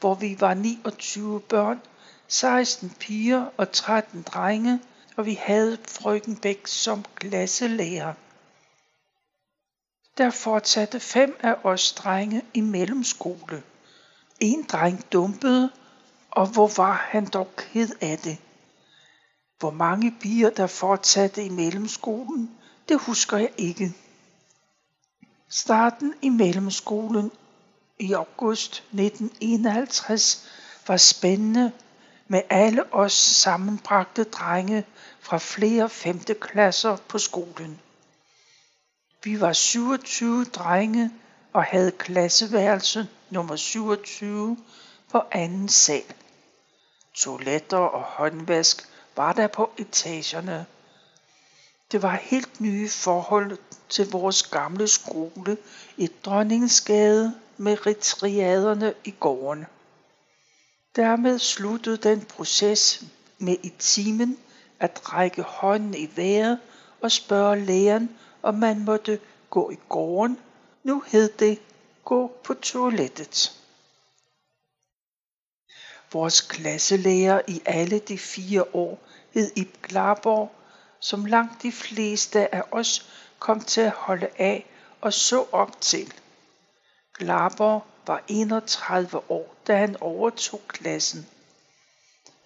hvor 0.00 0.14
vi 0.14 0.36
var 0.40 0.54
29 0.54 1.40
børn, 1.40 1.80
16 2.28 2.90
piger 2.90 3.46
og 3.56 3.72
13 3.72 4.22
drenge, 4.22 4.80
og 5.16 5.26
vi 5.26 5.34
havde 5.34 5.78
frøken 5.88 6.36
Bæk 6.36 6.66
som 6.66 7.04
klasselærer. 7.14 8.14
Der 10.18 10.30
fortsatte 10.30 11.00
fem 11.00 11.36
af 11.40 11.54
os 11.62 11.92
drenge 11.92 12.42
i 12.54 12.60
mellemskole. 12.60 13.62
En 14.40 14.62
dreng 14.62 15.12
dumpede, 15.12 15.70
og 16.34 16.46
hvor 16.46 16.70
var 16.76 16.92
han 16.92 17.26
dog 17.26 17.56
ked 17.56 17.88
af 18.00 18.18
det. 18.18 18.38
Hvor 19.58 19.70
mange 19.70 20.14
bier, 20.20 20.50
der 20.50 20.66
fortsatte 20.66 21.44
i 21.44 21.48
mellemskolen, 21.48 22.50
det 22.88 23.00
husker 23.00 23.36
jeg 23.36 23.50
ikke. 23.56 23.92
Starten 25.48 26.14
i 26.22 26.28
mellemskolen 26.28 27.30
i 27.98 28.12
august 28.12 28.72
1951 28.74 30.48
var 30.86 30.96
spændende 30.96 31.72
med 32.28 32.42
alle 32.50 32.94
os 32.94 33.12
sammenbragte 33.12 34.24
drenge 34.24 34.84
fra 35.20 35.38
flere 35.38 35.88
femte 35.90 36.34
klasser 36.34 36.96
på 37.08 37.18
skolen. 37.18 37.80
Vi 39.24 39.40
var 39.40 39.52
27 39.52 40.44
drenge 40.44 41.10
og 41.52 41.64
havde 41.64 41.90
klasseværelse 41.90 43.08
nummer 43.30 43.56
27 43.56 44.56
på 45.10 45.22
anden 45.32 45.68
sal. 45.68 46.14
Toiletter 47.14 47.76
og 47.76 48.02
håndvask 48.02 48.88
var 49.16 49.32
der 49.32 49.46
på 49.46 49.70
etagerne. 49.78 50.66
Det 51.92 52.02
var 52.02 52.16
helt 52.22 52.60
nye 52.60 52.88
forhold 52.88 53.58
til 53.88 54.10
vores 54.10 54.42
gamle 54.42 54.88
skole 54.88 55.56
i 55.96 56.10
Dronningsgade 56.24 57.34
med 57.56 57.86
retriaderne 57.86 58.94
i 59.04 59.14
gården. 59.20 59.66
Dermed 60.96 61.38
sluttede 61.38 61.96
den 61.96 62.20
proces 62.20 63.04
med 63.38 63.56
i 63.62 63.72
timen 63.78 64.38
at 64.80 65.12
række 65.12 65.42
hånden 65.42 65.94
i 65.94 66.10
vejret 66.16 66.58
og 67.00 67.12
spørge 67.12 67.60
læreren, 67.60 68.10
om 68.42 68.54
man 68.54 68.84
måtte 68.84 69.20
gå 69.50 69.70
i 69.70 69.78
gården. 69.88 70.38
Nu 70.82 71.02
hed 71.06 71.28
det 71.28 71.58
gå 72.04 72.32
på 72.44 72.54
toilettet. 72.54 73.63
Vores 76.14 76.40
klasselærer 76.40 77.40
i 77.48 77.62
alle 77.66 77.98
de 77.98 78.18
fire 78.18 78.64
år 78.72 78.98
hed 79.32 79.52
Ib 79.56 79.82
Glarborg, 79.82 80.52
som 81.00 81.24
langt 81.24 81.62
de 81.62 81.72
fleste 81.72 82.54
af 82.54 82.62
os 82.70 83.06
kom 83.38 83.60
til 83.60 83.80
at 83.80 83.90
holde 83.90 84.28
af 84.38 84.66
og 85.00 85.12
så 85.12 85.44
op 85.52 85.80
til. 85.80 86.14
Glarborg 87.18 87.84
var 88.06 88.22
31 88.28 89.30
år, 89.30 89.54
da 89.66 89.76
han 89.76 89.96
overtog 90.00 90.60
klassen. 90.68 91.26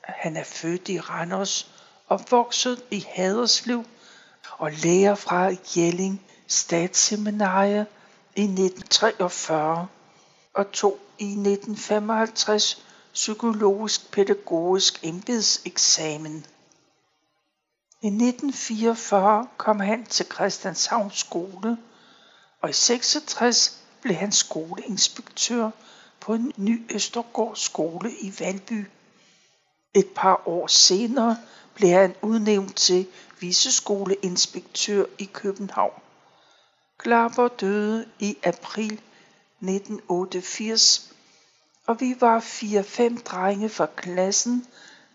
Han 0.04 0.36
er 0.36 0.44
født 0.44 0.88
i 0.88 1.00
Randers, 1.00 1.70
opvokset 2.08 2.84
i 2.90 3.06
Haderslev 3.08 3.84
og 4.52 4.72
lærer 4.72 5.14
fra 5.14 5.50
Jelling 5.76 6.22
Statsseminarie 6.46 7.86
i 8.36 8.42
1943 8.42 9.88
og 10.54 10.72
tog 10.72 10.98
i 11.18 11.24
1955 11.24 12.87
psykologisk 13.12 14.10
pædagogisk 14.10 15.00
embedseksamen. 15.02 16.46
I 18.02 18.06
1944 18.06 19.48
kom 19.56 19.80
han 19.80 20.06
til 20.06 20.26
Christianshavn 20.26 21.10
skole, 21.10 21.78
og 22.60 22.70
i 22.70 22.72
66 22.72 23.82
blev 24.02 24.16
han 24.16 24.32
skoleinspektør 24.32 25.70
på 26.20 26.34
en 26.34 26.52
ny 26.56 26.94
Østergård 26.94 27.56
skole 27.56 28.12
i 28.20 28.34
Valby. 28.38 28.86
Et 29.94 30.08
par 30.16 30.42
år 30.46 30.66
senere 30.66 31.36
blev 31.74 31.90
han 31.90 32.14
udnævnt 32.22 32.76
til 32.76 33.06
viceskoleinspektør 33.40 35.04
i 35.18 35.24
København. 35.24 36.02
Klapper 36.98 37.48
døde 37.48 38.08
i 38.18 38.36
april 38.44 38.92
1988, 38.92 41.12
og 41.88 42.00
vi 42.00 42.20
var 42.20 42.40
fire-fem 42.40 43.16
drenge 43.16 43.68
fra 43.68 43.86
klassen 43.86 44.66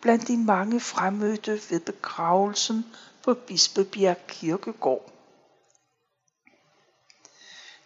blandt 0.01 0.27
de 0.27 0.37
mange 0.37 0.79
fremmødte 0.79 1.61
ved 1.69 1.79
begravelsen 1.79 2.85
på 3.23 3.33
Bispebjerg 3.33 4.27
Kirkegård. 4.27 5.11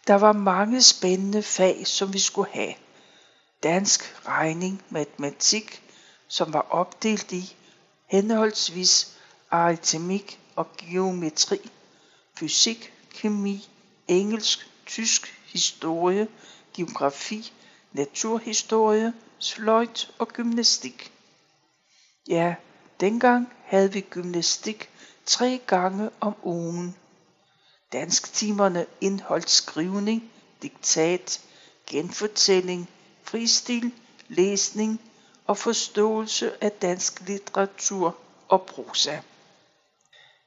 Der 0.06 0.14
var 0.14 0.32
mange 0.32 0.82
spændende 0.82 1.42
fag, 1.42 1.86
som 1.86 2.12
vi 2.12 2.18
skulle 2.18 2.50
have. 2.52 2.74
Dansk, 3.62 4.26
regning, 4.26 4.82
matematik, 4.90 5.82
som 6.28 6.52
var 6.52 6.66
opdelt 6.70 7.32
i 7.32 7.56
henholdsvis 8.06 9.18
aritmik 9.50 10.40
og 10.56 10.66
geometri, 10.76 11.70
fysik, 12.38 12.92
kemi, 13.14 13.68
engelsk, 14.08 14.70
tysk, 14.86 15.34
historie, 15.46 16.28
geografi, 16.74 17.52
naturhistorie, 17.92 19.12
sløjt 19.38 20.10
og 20.18 20.28
gymnastik. 20.28 21.12
Ja, 22.28 22.54
dengang 23.00 23.52
havde 23.64 23.92
vi 23.92 24.00
gymnastik 24.00 24.90
tre 25.26 25.60
gange 25.66 26.10
om 26.20 26.34
ugen. 26.42 26.96
Dansktimerne 27.92 28.86
indholdt 29.00 29.50
skrivning, 29.50 30.32
diktat, 30.62 31.40
genfortælling, 31.86 32.90
fristil, 33.22 33.92
læsning 34.28 35.00
og 35.46 35.58
forståelse 35.58 36.64
af 36.64 36.72
dansk 36.72 37.20
litteratur 37.20 38.16
og 38.48 38.62
prosa. 38.62 39.20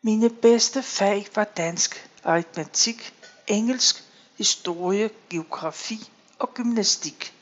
Mine 0.03 0.29
bedste 0.29 0.83
fag 0.83 1.27
var 1.35 1.43
dansk, 1.43 2.09
aritmetik, 2.23 3.13
engelsk, 3.47 4.03
historie, 4.37 5.09
geografi 5.29 6.11
og 6.41 6.53
gymnastik. 6.53 7.33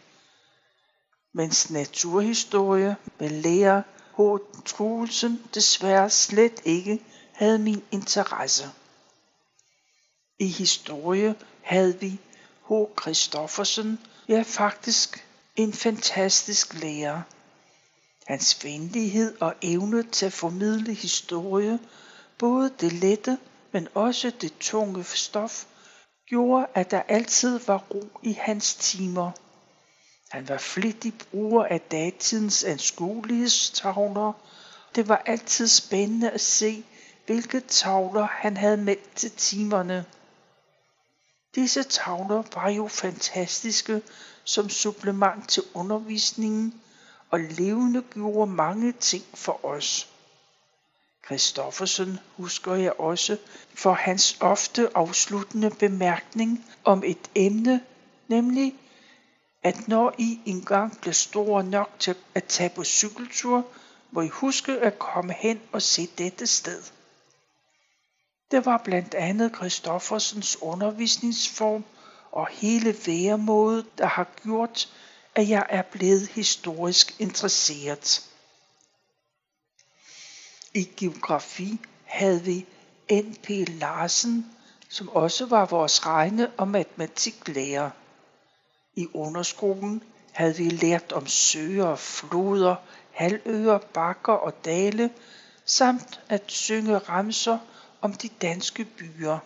Mens 1.34 1.70
naturhistorie 1.70 2.96
med 3.20 3.30
lærer 3.30 3.82
H. 4.18 4.20
Troelsen 4.66 5.44
desværre 5.54 6.10
slet 6.10 6.62
ikke 6.66 7.00
havde 7.34 7.60
min 7.60 7.84
interesse. 7.92 8.70
I 10.40 10.48
historie 10.48 11.36
havde 11.62 12.00
vi 12.00 12.20
H. 12.70 12.72
Christoffersen, 13.02 14.00
ja 14.28 14.44
faktisk 14.48 15.28
en 15.56 15.74
fantastisk 15.74 16.74
lærer. 16.74 17.22
Hans 18.28 18.64
venlighed 18.64 19.42
og 19.42 19.56
evne 19.62 20.04
til 20.04 20.26
at 20.26 20.34
formidle 20.34 20.94
historie, 20.94 21.80
både 22.38 22.74
det 22.80 22.94
lette, 22.94 23.38
men 23.72 23.88
også 23.94 24.32
det 24.42 24.54
tunge 24.60 25.04
stof, 25.04 25.66
gjorde, 26.30 26.68
at 26.76 26.92
der 26.92 27.02
altid 27.08 27.60
var 27.60 27.78
ro 27.78 28.20
i 28.24 28.34
hans 28.34 28.76
timer. 28.76 29.32
Han 30.30 30.50
var 30.50 30.58
flittig 30.58 31.14
bruger 31.32 31.66
af 31.66 31.82
datidens 31.82 32.64
anskuelighedstavler. 32.64 34.34
Det 34.96 35.08
var 35.08 35.22
altid 35.26 35.68
spændende 35.68 36.32
at 36.32 36.42
se, 36.42 36.84
hvilke 37.26 37.60
tavler 37.60 38.28
han 38.32 38.58
havde 38.58 38.78
meldt 38.78 39.16
til 39.16 39.32
timerne. 39.32 40.06
Disse 41.56 41.84
tavler 41.84 42.44
var 42.54 42.70
jo 42.70 42.88
fantastiske 42.88 44.02
som 44.44 44.70
supplement 44.70 45.50
til 45.50 45.64
undervisningen 45.74 46.82
og 47.30 47.40
levende 47.40 48.02
gjorde 48.02 48.52
mange 48.52 48.92
ting 48.92 49.24
for 49.34 49.66
os. 49.66 50.10
Christoffersen 51.30 52.20
husker 52.38 52.74
jeg 52.76 53.00
også 53.00 53.38
for 53.74 53.94
hans 53.94 54.38
ofte 54.40 54.90
afsluttende 54.96 55.70
bemærkning 55.70 56.66
om 56.84 57.04
et 57.06 57.30
emne, 57.36 57.82
nemlig 58.28 58.76
at 59.64 59.88
når 59.88 60.16
I 60.18 60.40
engang 60.46 61.02
bliver 61.02 61.14
store 61.14 61.64
nok 61.64 61.90
til 62.00 62.16
at 62.36 62.44
tage 62.44 62.70
på 62.70 62.84
cykeltur, 62.84 63.66
må 64.12 64.22
I 64.22 64.28
huske 64.28 64.72
at 64.72 65.00
komme 65.00 65.34
hen 65.34 65.62
og 65.72 65.82
se 65.82 66.08
dette 66.18 66.48
sted. 66.48 66.84
Det 68.52 68.66
var 68.66 68.78
blandt 68.78 69.14
andet 69.14 69.56
Christoffersens 69.56 70.58
undervisningsform 70.62 71.84
og 72.32 72.48
hele 72.48 72.96
væremåde, 73.06 73.86
der 73.98 74.06
har 74.06 74.28
gjort, 74.44 74.90
at 75.36 75.50
jeg 75.50 75.66
er 75.70 75.82
blevet 75.82 76.28
historisk 76.28 77.16
interesseret. 77.20 78.29
I 80.74 80.84
geografi 80.98 81.80
havde 82.04 82.44
vi 82.44 82.66
N.P. 83.12 83.50
Larsen, 83.68 84.46
som 84.90 85.10
også 85.10 85.46
var 85.46 85.66
vores 85.66 86.06
regne- 86.06 86.52
og 86.58 86.68
matematiklærer. 86.68 87.90
I 88.96 89.08
underskolen 89.14 90.04
havde 90.32 90.58
vi 90.58 90.70
lært 90.70 91.12
om 91.12 91.28
søer, 91.28 91.96
floder, 91.96 92.76
halvøer, 93.12 93.78
bakker 93.78 94.34
og 94.34 94.66
dale, 94.66 95.10
samt 95.66 96.22
at 96.30 96.44
synge 96.48 96.98
ramser 96.98 97.58
om 98.02 98.14
de 98.14 98.28
danske 98.28 98.86
byer. 98.86 99.38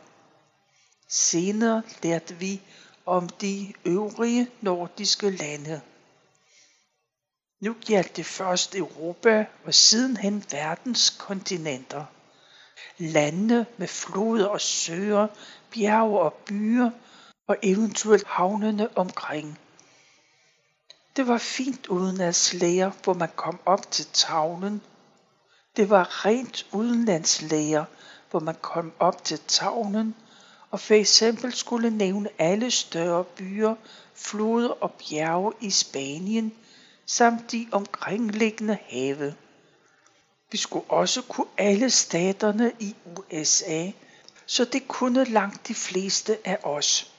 Senere 1.10 1.84
lærte 2.04 2.36
vi 2.36 2.62
om 3.06 3.30
de 3.30 3.74
øvrige 3.86 4.48
nordiske 4.62 5.30
lande. 5.30 5.82
Nu 7.64 7.76
gjaldt 7.86 8.18
det 8.18 8.26
først 8.26 8.76
Europa 8.76 9.46
og 9.66 9.74
sidenhen 9.74 10.44
verdens 10.52 11.10
kontinenter. 11.10 12.06
Lande 12.98 13.66
med 13.78 13.88
floder 13.88 14.48
og 14.48 14.62
søer, 14.62 15.28
bjerge 15.72 16.20
og 16.20 16.34
byer 16.34 16.92
og 17.48 17.58
eventuelt 17.64 18.28
havnene 18.28 18.98
omkring. 18.98 19.60
Det 21.16 21.28
var 21.28 21.38
fint 21.38 21.88
udenlandslæger, 21.88 22.92
hvor 23.04 23.14
man 23.14 23.30
kom 23.36 23.60
op 23.66 23.92
til 23.92 24.06
tavlen. 24.14 24.82
Det 25.76 25.90
var 25.90 26.26
rent 26.26 26.66
udenlandslæger, 26.72 27.86
hvor 28.32 28.40
man 28.40 28.56
kom 28.62 28.94
op 29.00 29.24
til 29.24 29.40
tavlen 29.48 30.16
og 30.72 30.80
for 30.80 30.94
eksempel 30.94 31.54
skulle 31.54 31.90
nævne 31.90 32.30
alle 32.40 32.72
større 32.72 33.24
byer, 33.24 33.76
floder 34.16 34.70
og 34.70 34.92
bjerge 34.92 35.54
i 35.62 35.70
Spanien 35.70 36.54
samt 37.06 37.52
de 37.52 37.68
omkringliggende 37.72 38.78
have. 38.90 39.36
Vi 40.52 40.58
skulle 40.58 40.92
også 40.92 41.22
kunne 41.22 41.48
alle 41.58 41.90
staterne 41.90 42.72
i 42.80 42.96
USA, 43.06 43.92
så 44.46 44.66
det 44.66 44.88
kunne 44.88 45.24
langt 45.26 45.68
de 45.68 45.76
fleste 45.76 46.38
af 46.48 46.58
os. 46.64 47.14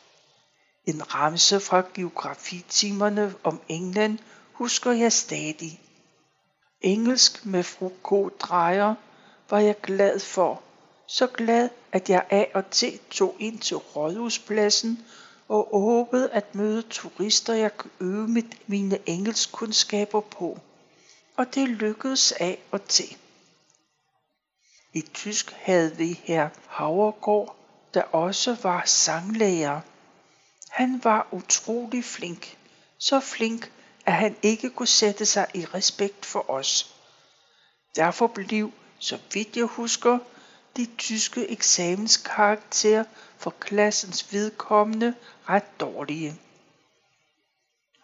En 0.86 1.14
ramse 1.14 1.60
fra 1.60 1.82
geografitimerne 1.94 3.34
om 3.44 3.60
England 3.68 4.18
husker 4.52 4.92
jeg 4.92 5.12
stadig. 5.12 5.80
Engelsk 6.80 7.46
med 7.46 7.62
fru 7.62 7.88
K. 7.88 8.40
Drejer 8.40 8.94
var 9.50 9.58
jeg 9.58 9.80
glad 9.80 10.20
for. 10.20 10.62
Så 11.06 11.26
glad, 11.26 11.68
at 11.92 12.10
jeg 12.10 12.26
af 12.30 12.50
og 12.54 12.70
til 12.70 13.00
tog 13.10 13.36
ind 13.38 13.58
til 13.58 13.76
rådhuspladsen 13.76 15.04
og 15.48 15.80
håbede 15.80 16.30
at 16.30 16.54
møde 16.54 16.82
turister, 16.82 17.54
jeg 17.54 17.76
kunne 17.76 17.90
øve 18.00 18.28
mit, 18.28 18.68
mine 18.68 18.98
engelskkundskaber 19.06 20.20
på. 20.20 20.58
Og 21.36 21.54
det 21.54 21.68
lykkedes 21.68 22.32
af 22.32 22.58
og 22.70 22.84
til. 22.84 23.16
I 24.92 25.00
tysk 25.00 25.50
havde 25.50 25.96
vi 25.96 26.20
her 26.24 26.48
Havergaard, 26.68 27.56
der 27.94 28.02
også 28.02 28.56
var 28.62 28.82
sanglærer. 28.86 29.80
Han 30.70 31.00
var 31.04 31.28
utrolig 31.30 32.04
flink. 32.04 32.58
Så 32.98 33.20
flink, 33.20 33.72
at 34.06 34.12
han 34.12 34.36
ikke 34.42 34.70
kunne 34.70 34.86
sætte 34.86 35.26
sig 35.26 35.46
i 35.54 35.64
respekt 35.64 36.26
for 36.26 36.50
os. 36.50 36.94
Derfor 37.96 38.26
blev, 38.26 38.72
så 38.98 39.18
vidt 39.32 39.56
jeg 39.56 39.64
husker, 39.64 40.18
de 40.76 40.86
tyske 40.98 41.50
eksamenskarakterer 41.50 43.04
for 43.38 43.50
klassens 43.50 44.32
vedkommende 44.32 45.14
ret 45.48 45.80
dårlige. 45.80 46.40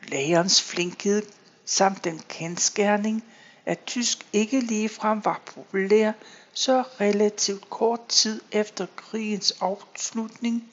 Lærerens 0.03 0.63
flinkhed 0.63 1.23
samt 1.65 2.05
den 2.05 2.19
kendskærning, 2.29 3.25
at 3.67 3.85
tysk 3.87 4.27
ikke 4.33 4.61
ligefrem 4.61 5.25
var 5.25 5.41
populær, 5.47 6.13
så 6.53 6.85
relativt 7.01 7.71
kort 7.71 8.09
tid 8.09 8.41
efter 8.53 8.87
krigens 8.97 9.51
afslutning, 9.61 10.73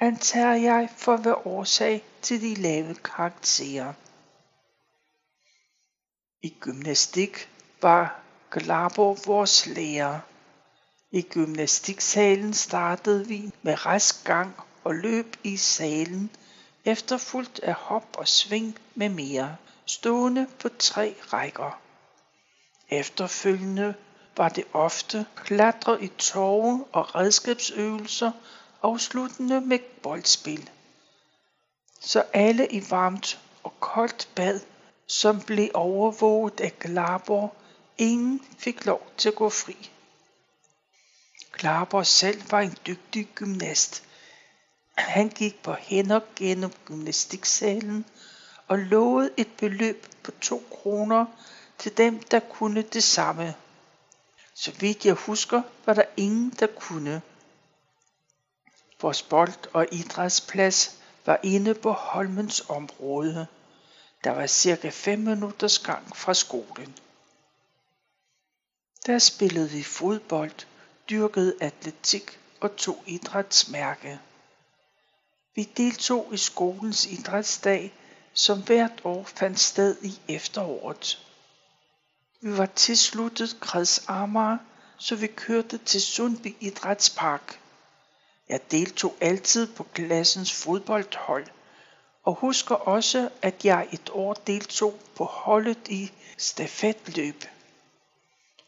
antager 0.00 0.54
jeg 0.54 0.88
for 0.96 1.14
at 1.14 1.24
være 1.24 1.46
årsag 1.46 2.04
til 2.22 2.40
de 2.40 2.54
lave 2.54 2.94
karakterer. 2.94 3.92
I 6.42 6.54
gymnastik 6.60 7.48
var 7.82 8.20
Glabo 8.50 9.16
vores 9.26 9.66
lærer. 9.66 10.20
I 11.12 11.22
gymnastiksalen 11.22 12.54
startede 12.54 13.26
vi 13.26 13.50
med 13.62 13.86
rask 13.86 14.24
gang 14.24 14.54
og 14.84 14.94
løb 14.94 15.36
i 15.44 15.56
salen, 15.56 16.30
efterfulgt 16.84 17.60
af 17.60 17.74
hop 17.74 18.16
og 18.18 18.28
sving 18.28 18.78
med 18.94 19.08
mere, 19.08 19.56
stående 19.86 20.46
på 20.58 20.68
tre 20.68 21.14
rækker. 21.32 21.80
Efterfølgende 22.88 23.94
var 24.36 24.48
det 24.48 24.64
ofte 24.72 25.26
klatre 25.36 26.04
i 26.04 26.08
torve 26.18 26.84
og 26.92 27.14
redskabsøvelser, 27.14 28.32
afsluttende 28.82 29.60
med 29.60 29.78
boldspil. 30.02 30.70
Så 32.00 32.24
alle 32.32 32.68
i 32.72 32.90
varmt 32.90 33.40
og 33.62 33.72
koldt 33.80 34.28
bad, 34.34 34.60
som 35.06 35.40
blev 35.40 35.70
overvåget 35.74 36.60
af 36.60 36.78
Glabor, 36.78 37.54
ingen 37.98 38.40
fik 38.58 38.86
lov 38.86 39.10
til 39.16 39.28
at 39.28 39.34
gå 39.34 39.48
fri. 39.48 39.90
Glabor 41.58 42.02
selv 42.02 42.50
var 42.50 42.60
en 42.60 42.76
dygtig 42.86 43.28
gymnast. 43.34 44.02
Han 44.96 45.28
gik 45.28 45.62
på 45.62 45.72
hænder 45.72 46.20
gennem 46.36 46.72
gymnastiksalen 46.84 48.04
og 48.68 48.78
lovede 48.78 49.30
et 49.36 49.48
beløb 49.58 50.06
på 50.22 50.30
to 50.30 50.62
kroner 50.70 51.26
til 51.78 51.96
dem, 51.96 52.22
der 52.22 52.40
kunne 52.40 52.82
det 52.82 53.04
samme. 53.04 53.54
Så 54.54 54.72
vidt 54.80 55.04
jeg 55.04 55.14
husker, 55.14 55.62
var 55.86 55.94
der 55.94 56.04
ingen, 56.16 56.50
der 56.50 56.66
kunne. 56.66 57.22
Vores 59.00 59.22
bold- 59.22 59.66
og 59.72 59.86
idrætsplads 59.92 60.96
var 61.26 61.40
inde 61.42 61.74
på 61.74 61.92
Holmens 61.92 62.64
område. 62.68 63.46
Der 64.24 64.30
var 64.30 64.46
cirka 64.46 64.88
5 64.88 65.18
minutters 65.18 65.78
gang 65.78 66.16
fra 66.16 66.34
skolen. 66.34 66.96
Der 69.06 69.18
spillede 69.18 69.70
vi 69.70 69.82
fodbold, 69.82 70.66
dyrkede 71.10 71.56
atletik 71.60 72.38
og 72.60 72.76
tog 72.76 73.02
idrætsmærke. 73.06 74.20
Vi 75.54 75.62
deltog 75.76 76.28
i 76.32 76.36
skolens 76.36 77.06
idrætsdag, 77.06 77.92
som 78.34 78.62
hvert 78.62 79.00
år 79.04 79.24
fandt 79.24 79.60
sted 79.60 79.96
i 80.02 80.20
efteråret. 80.28 81.24
Vi 82.40 82.58
var 82.58 82.66
tilsluttet 82.66 83.56
Kreds 83.60 84.04
Amager, 84.08 84.58
så 84.98 85.16
vi 85.16 85.26
kørte 85.26 85.78
til 85.78 86.00
Sundby 86.00 86.56
Idrætspark. 86.60 87.60
Jeg 88.48 88.70
deltog 88.70 89.16
altid 89.20 89.74
på 89.74 89.84
klassens 89.84 90.52
fodboldhold, 90.52 91.46
og 92.24 92.34
husker 92.34 92.74
også, 92.74 93.30
at 93.42 93.64
jeg 93.64 93.88
et 93.92 94.10
år 94.12 94.34
deltog 94.34 95.00
på 95.16 95.24
holdet 95.24 95.88
i 95.88 96.12
stafetløb. 96.38 97.44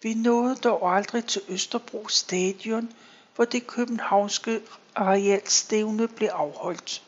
Vi 0.03 0.15
nåede 0.15 0.57
dog 0.57 0.97
aldrig 0.97 1.25
til 1.25 1.43
Østerbro 1.49 2.09
Stadion, 2.09 2.93
hvor 3.35 3.45
det 3.45 3.67
københavnske 3.67 4.63
arealstævne 4.95 6.09
blev 6.09 6.29
afholdt. 6.29 7.03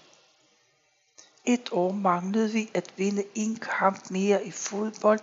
Et 1.44 1.68
år 1.72 1.92
manglede 1.92 2.52
vi 2.52 2.70
at 2.74 2.92
vinde 2.96 3.24
en 3.34 3.56
kamp 3.56 4.10
mere 4.10 4.46
i 4.46 4.50
fodbold, 4.50 5.20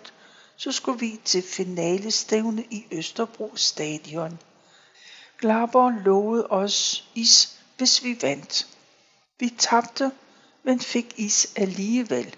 så 0.55 0.71
skulle 0.71 0.99
vi 0.99 1.19
til 1.25 1.41
finalestævne 1.41 2.63
i 2.63 2.85
Østerbro 2.91 3.55
Stadion. 3.55 4.39
Glaber 5.37 6.03
lovede 6.03 6.47
os 6.47 7.09
is, 7.15 7.59
hvis 7.77 8.03
vi 8.03 8.17
vandt. 8.21 8.67
Vi 9.39 9.49
tabte, 9.57 10.11
men 10.63 10.79
fik 10.79 11.13
is 11.17 11.53
alligevel. 11.55 12.35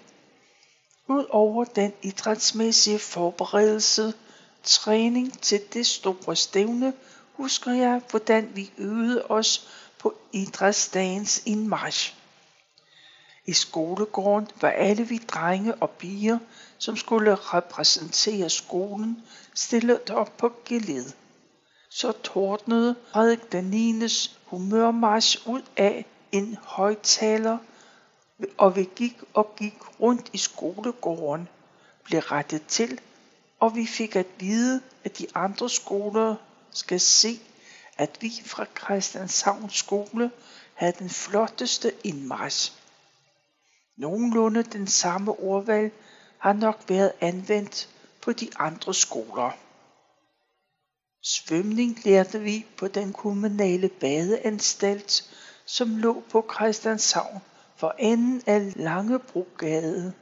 Udover 1.08 1.64
den 1.64 1.92
idrætsmæssige 2.02 2.98
forberedelse, 2.98 4.14
træning 4.62 5.40
til 5.40 5.60
det 5.72 5.86
store 5.86 6.36
stævne, 6.36 6.92
husker 7.32 7.72
jeg, 7.72 8.02
hvordan 8.10 8.50
vi 8.54 8.72
øvede 8.78 9.26
os 9.26 9.68
på 9.98 10.14
idrætsdagens 10.32 11.42
indmarsch. 11.46 12.14
I 13.46 13.52
skolegården 13.52 14.48
var 14.60 14.70
alle 14.70 15.04
vi 15.08 15.18
drenge 15.18 15.74
og 15.74 15.90
piger, 15.90 16.38
som 16.78 16.96
skulle 16.96 17.34
repræsentere 17.34 18.50
skolen, 18.50 19.22
stillet 19.54 20.10
op 20.10 20.36
på 20.36 20.52
geled. 20.64 21.04
Så 21.90 22.12
tordnede 22.12 22.96
Frederik 23.12 23.52
den 23.52 23.64
9. 23.64 24.06
humørmarsch 24.44 25.46
ud 25.46 25.62
af 25.76 26.06
en 26.32 26.58
højtaler, 26.62 27.58
og 28.58 28.76
vi 28.76 28.88
gik 28.96 29.16
og 29.34 29.56
gik 29.56 30.00
rundt 30.00 30.30
i 30.32 30.38
skolegården, 30.38 31.48
blev 32.04 32.20
rettet 32.20 32.66
til, 32.66 33.00
og 33.62 33.74
vi 33.74 33.86
fik 33.86 34.16
at 34.16 34.26
vide, 34.38 34.82
at 35.04 35.18
de 35.18 35.26
andre 35.34 35.70
skoler 35.70 36.36
skal 36.70 37.00
se, 37.00 37.40
at 37.98 38.18
vi 38.20 38.32
fra 38.44 38.66
Christianshavn 38.84 39.70
skole 39.70 40.30
havde 40.74 40.94
den 40.98 41.10
flotteste 41.10 41.92
indmarsch. 42.04 42.72
Nogenlunde 43.96 44.62
den 44.62 44.86
samme 44.86 45.32
ordvalg 45.32 45.92
har 46.38 46.52
nok 46.52 46.84
været 46.88 47.12
anvendt 47.20 47.88
på 48.22 48.32
de 48.32 48.48
andre 48.58 48.94
skoler. 48.94 49.50
Svømning 51.22 51.98
lærte 52.04 52.40
vi 52.40 52.66
på 52.76 52.88
den 52.88 53.12
kommunale 53.12 53.88
badeanstalt, 53.88 55.30
som 55.64 55.96
lå 55.96 56.22
på 56.30 56.50
Christianshavn 56.54 57.40
for 57.76 57.94
enden 57.98 58.42
af 58.46 58.72
Langebrogade. 58.76 60.14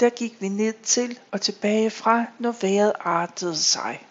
Der 0.00 0.10
gik 0.10 0.40
vi 0.40 0.48
ned 0.48 0.74
til 0.82 1.18
og 1.30 1.40
tilbage 1.40 1.90
fra, 1.90 2.24
når 2.38 2.54
vejret 2.60 2.92
artede 3.00 3.56
sig. 3.56 4.06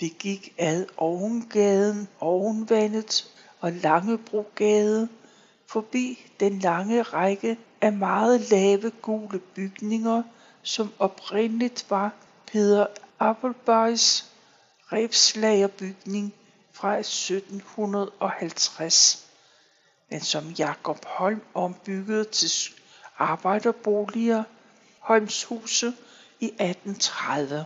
Vi 0.00 0.14
gik 0.18 0.54
ad 0.58 0.86
Ovengaden, 0.96 2.08
Ovenvandet 2.20 3.30
og 3.60 3.72
Langebrogade, 3.72 5.08
forbi 5.66 6.26
den 6.40 6.58
lange 6.58 7.02
række 7.02 7.58
af 7.80 7.92
meget 7.92 8.50
lave 8.50 8.90
gule 8.90 9.38
bygninger, 9.38 10.22
som 10.62 10.92
oprindeligt 10.98 11.86
var 11.90 12.12
Peter 12.46 12.86
Applebys 13.18 14.32
rebslagerbygning 14.92 16.34
fra 16.72 16.98
1750, 16.98 19.26
men 20.10 20.20
som 20.20 20.44
Jakob 20.44 21.04
Holm 21.04 21.42
ombyggede 21.54 22.24
til 22.24 22.50
arbejderboliger, 23.18 24.44
Holmshuse 25.08 25.86
i 26.40 26.46
1830. 26.46 27.64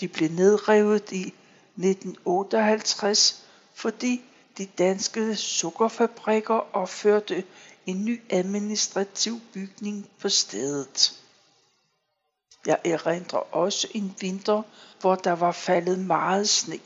De 0.00 0.08
blev 0.08 0.30
nedrevet 0.30 1.12
i 1.12 1.34
1958, 1.76 3.44
fordi 3.74 4.22
de 4.58 4.66
danske 4.66 5.36
sukkerfabrikker 5.36 6.76
opførte 6.76 7.44
en 7.86 8.04
ny 8.04 8.22
administrativ 8.30 9.40
bygning 9.52 10.08
på 10.18 10.28
stedet. 10.28 11.20
Jeg 12.66 12.78
erindrer 12.84 13.54
også 13.54 13.88
en 13.94 14.16
vinter, 14.20 14.62
hvor 15.00 15.14
der 15.14 15.32
var 15.32 15.52
faldet 15.52 15.98
meget 15.98 16.48
sne. 16.48 16.80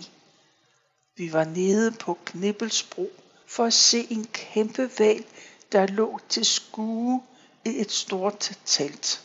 Vi 1.17 1.33
var 1.33 1.45
nede 1.45 1.91
på 1.91 2.19
Knibbelsbro 2.25 3.11
for 3.47 3.65
at 3.65 3.75
se 3.75 4.07
en 4.11 4.25
kæmpe 4.25 4.91
val, 4.99 5.25
der 5.73 5.87
lå 5.87 6.21
til 6.29 6.45
skue 6.45 7.23
i 7.65 7.81
et 7.81 7.91
stort 7.93 8.59
telt. 8.65 9.23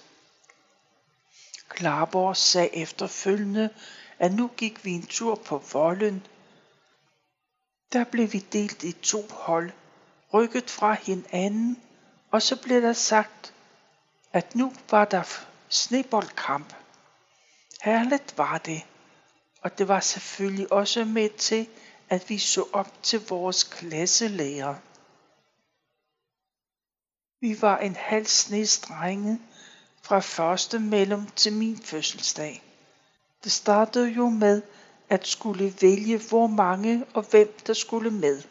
Klarborg 1.69 2.37
sagde 2.37 2.75
efterfølgende, 2.75 3.69
at 4.19 4.33
nu 4.33 4.47
gik 4.57 4.85
vi 4.85 4.91
en 4.91 5.05
tur 5.05 5.35
på 5.35 5.57
volden. 5.73 6.27
Der 7.93 8.03
blev 8.03 8.33
vi 8.33 8.39
delt 8.39 8.83
i 8.83 8.91
to 8.91 9.25
hold, 9.29 9.71
rykket 10.33 10.69
fra 10.69 10.93
hinanden, 10.93 11.81
og 12.31 12.41
så 12.41 12.55
blev 12.55 12.81
der 12.81 12.93
sagt, 12.93 13.53
at 14.33 14.55
nu 14.55 14.73
var 14.91 15.05
der 15.05 15.23
sneboldkamp. 15.69 16.73
Herligt 17.81 18.37
var 18.37 18.57
det, 18.57 18.81
og 19.61 19.77
det 19.77 19.87
var 19.87 19.99
selvfølgelig 19.99 20.71
også 20.71 21.05
med 21.05 21.29
til, 21.29 21.67
at 22.09 22.29
vi 22.29 22.37
så 22.37 22.65
op 22.73 23.03
til 23.03 23.27
vores 23.27 23.63
klasselærer. 23.63 24.75
Vi 27.41 27.61
var 27.61 27.77
en 27.77 27.95
halv 27.95 28.25
snes 28.25 28.79
drenge 28.79 29.39
fra 30.01 30.19
første 30.19 30.79
mellem 30.79 31.27
til 31.35 31.53
min 31.53 31.77
fødselsdag. 31.77 32.63
Det 33.43 33.51
startede 33.51 34.07
jo 34.09 34.29
med 34.29 34.61
at 35.09 35.27
skulle 35.27 35.73
vælge 35.81 36.17
hvor 36.17 36.47
mange 36.47 37.05
og 37.13 37.25
hvem 37.31 37.53
der 37.67 37.73
skulle 37.73 38.11
med. 38.11 38.41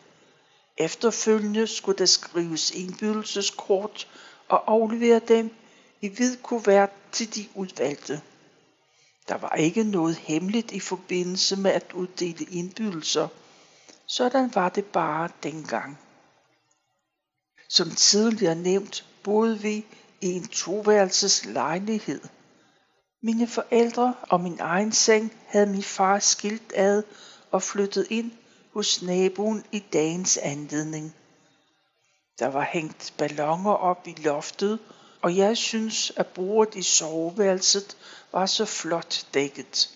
Efterfølgende 0.76 1.66
skulle 1.66 1.98
der 1.98 2.06
skrives 2.06 2.70
indbydelseskort 2.70 4.08
og 4.48 4.72
aflevere 4.72 5.18
dem 5.18 5.50
i 6.00 6.08
hvid 6.08 6.36
kuvert 6.42 6.90
til 7.12 7.34
de 7.34 7.48
udvalgte. 7.54 8.20
Der 9.28 9.36
var 9.36 9.54
ikke 9.54 9.84
noget 9.84 10.16
hemmeligt 10.16 10.72
i 10.72 10.80
forbindelse 10.80 11.56
med 11.56 11.70
at 11.70 11.92
uddele 11.92 12.44
indbydelser. 12.44 13.28
Sådan 14.06 14.54
var 14.54 14.68
det 14.68 14.84
bare 14.84 15.28
dengang. 15.42 15.98
Som 17.68 17.90
tidligere 17.90 18.54
nævnt 18.54 19.04
boede 19.22 19.60
vi 19.60 19.86
i 20.20 20.26
en 20.26 20.48
toværelses 20.48 21.44
lejlighed. 21.44 22.20
Mine 23.22 23.46
forældre 23.46 24.14
og 24.22 24.40
min 24.40 24.60
egen 24.60 24.92
seng 24.92 25.32
havde 25.46 25.66
min 25.66 25.82
far 25.82 26.18
skilt 26.18 26.72
ad 26.74 27.02
og 27.50 27.62
flyttet 27.62 28.06
ind 28.10 28.32
hos 28.72 29.02
naboen 29.02 29.64
i 29.72 29.78
dagens 29.78 30.36
anledning. 30.36 31.14
Der 32.38 32.46
var 32.46 32.68
hængt 32.72 33.14
ballonger 33.18 33.72
op 33.72 34.06
i 34.06 34.14
loftet, 34.18 34.78
og 35.22 35.36
jeg 35.36 35.56
synes, 35.56 36.12
at 36.16 36.26
bordet 36.26 36.74
i 36.74 36.82
soveværelset 36.82 37.96
var 38.32 38.46
så 38.46 38.64
flot 38.64 39.26
dækket. 39.34 39.90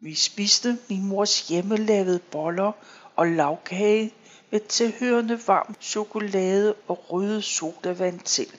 Vi 0.00 0.14
spiste 0.14 0.78
min 0.88 1.04
mors 1.04 1.48
hjemmelavede 1.48 2.18
boller 2.18 2.72
og 3.16 3.26
lavkage 3.26 4.14
med 4.50 4.60
tilhørende 4.60 5.40
varm 5.46 5.74
chokolade 5.80 6.74
og 6.88 7.12
røde 7.12 7.42
sodavand 7.42 8.20
til. 8.20 8.56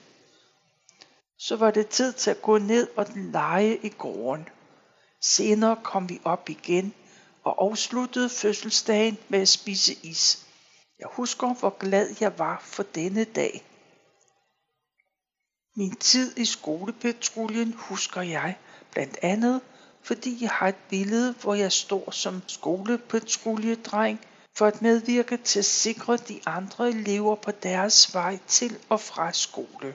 Så 1.38 1.56
var 1.56 1.70
det 1.70 1.88
tid 1.88 2.12
til 2.12 2.30
at 2.30 2.42
gå 2.42 2.58
ned 2.58 2.88
og 2.96 3.06
lege 3.14 3.78
i 3.82 3.88
gården. 3.88 4.48
Senere 5.20 5.76
kom 5.82 6.08
vi 6.08 6.20
op 6.24 6.48
igen 6.48 6.94
og 7.44 7.64
afsluttede 7.64 8.28
fødselsdagen 8.28 9.18
med 9.28 9.40
at 9.40 9.48
spise 9.48 9.96
is. 10.02 10.46
Jeg 10.98 11.08
husker, 11.12 11.54
hvor 11.54 11.76
glad 11.78 12.14
jeg 12.20 12.38
var 12.38 12.60
for 12.64 12.82
denne 12.82 13.24
dag. 13.24 13.64
Min 15.76 15.96
tid 15.96 16.36
i 16.38 16.44
skolepatruljen 16.44 17.72
husker 17.72 18.22
jeg 18.22 18.58
blandt 18.90 19.18
andet, 19.22 19.60
fordi 20.02 20.38
jeg 20.40 20.50
har 20.50 20.68
et 20.68 20.82
billede, 20.88 21.32
hvor 21.32 21.54
jeg 21.54 21.72
står 21.72 22.10
som 22.10 22.42
skolepatruljedreng 22.46 24.20
for 24.56 24.66
at 24.66 24.82
medvirke 24.82 25.36
til 25.36 25.58
at 25.58 25.64
sikre 25.64 26.16
de 26.16 26.40
andre 26.46 26.88
elever 26.88 27.34
på 27.34 27.50
deres 27.50 28.14
vej 28.14 28.38
til 28.46 28.78
og 28.88 29.00
fra 29.00 29.32
skole. 29.32 29.94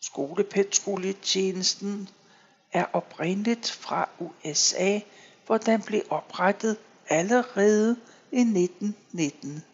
Skolepatruljetjenesten 0.00 2.08
er 2.72 2.84
oprindeligt 2.92 3.70
fra 3.70 4.08
USA, 4.18 5.00
hvor 5.46 5.58
den 5.58 5.82
blev 5.82 6.02
oprettet 6.10 6.76
allerede 7.08 7.96
i 8.32 8.40
1919. 8.40 9.64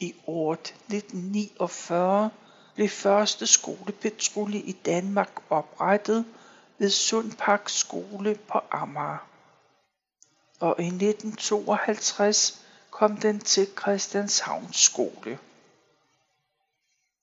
I 0.00 0.14
året 0.26 0.60
1949 0.60 2.30
blev 2.74 2.88
første 2.88 3.46
skolepatrulje 3.46 4.58
i 4.58 4.72
Danmark 4.72 5.30
oprettet 5.50 6.24
ved 6.78 6.90
Sundpark 6.90 7.68
skole 7.68 8.34
på 8.34 8.60
Amager. 8.70 9.35
Og 10.60 10.76
i 10.78 10.86
1952 10.86 12.62
kom 12.90 13.16
den 13.16 13.40
til 13.40 13.68
Christianshavns 13.80 14.76
skole. 14.76 15.38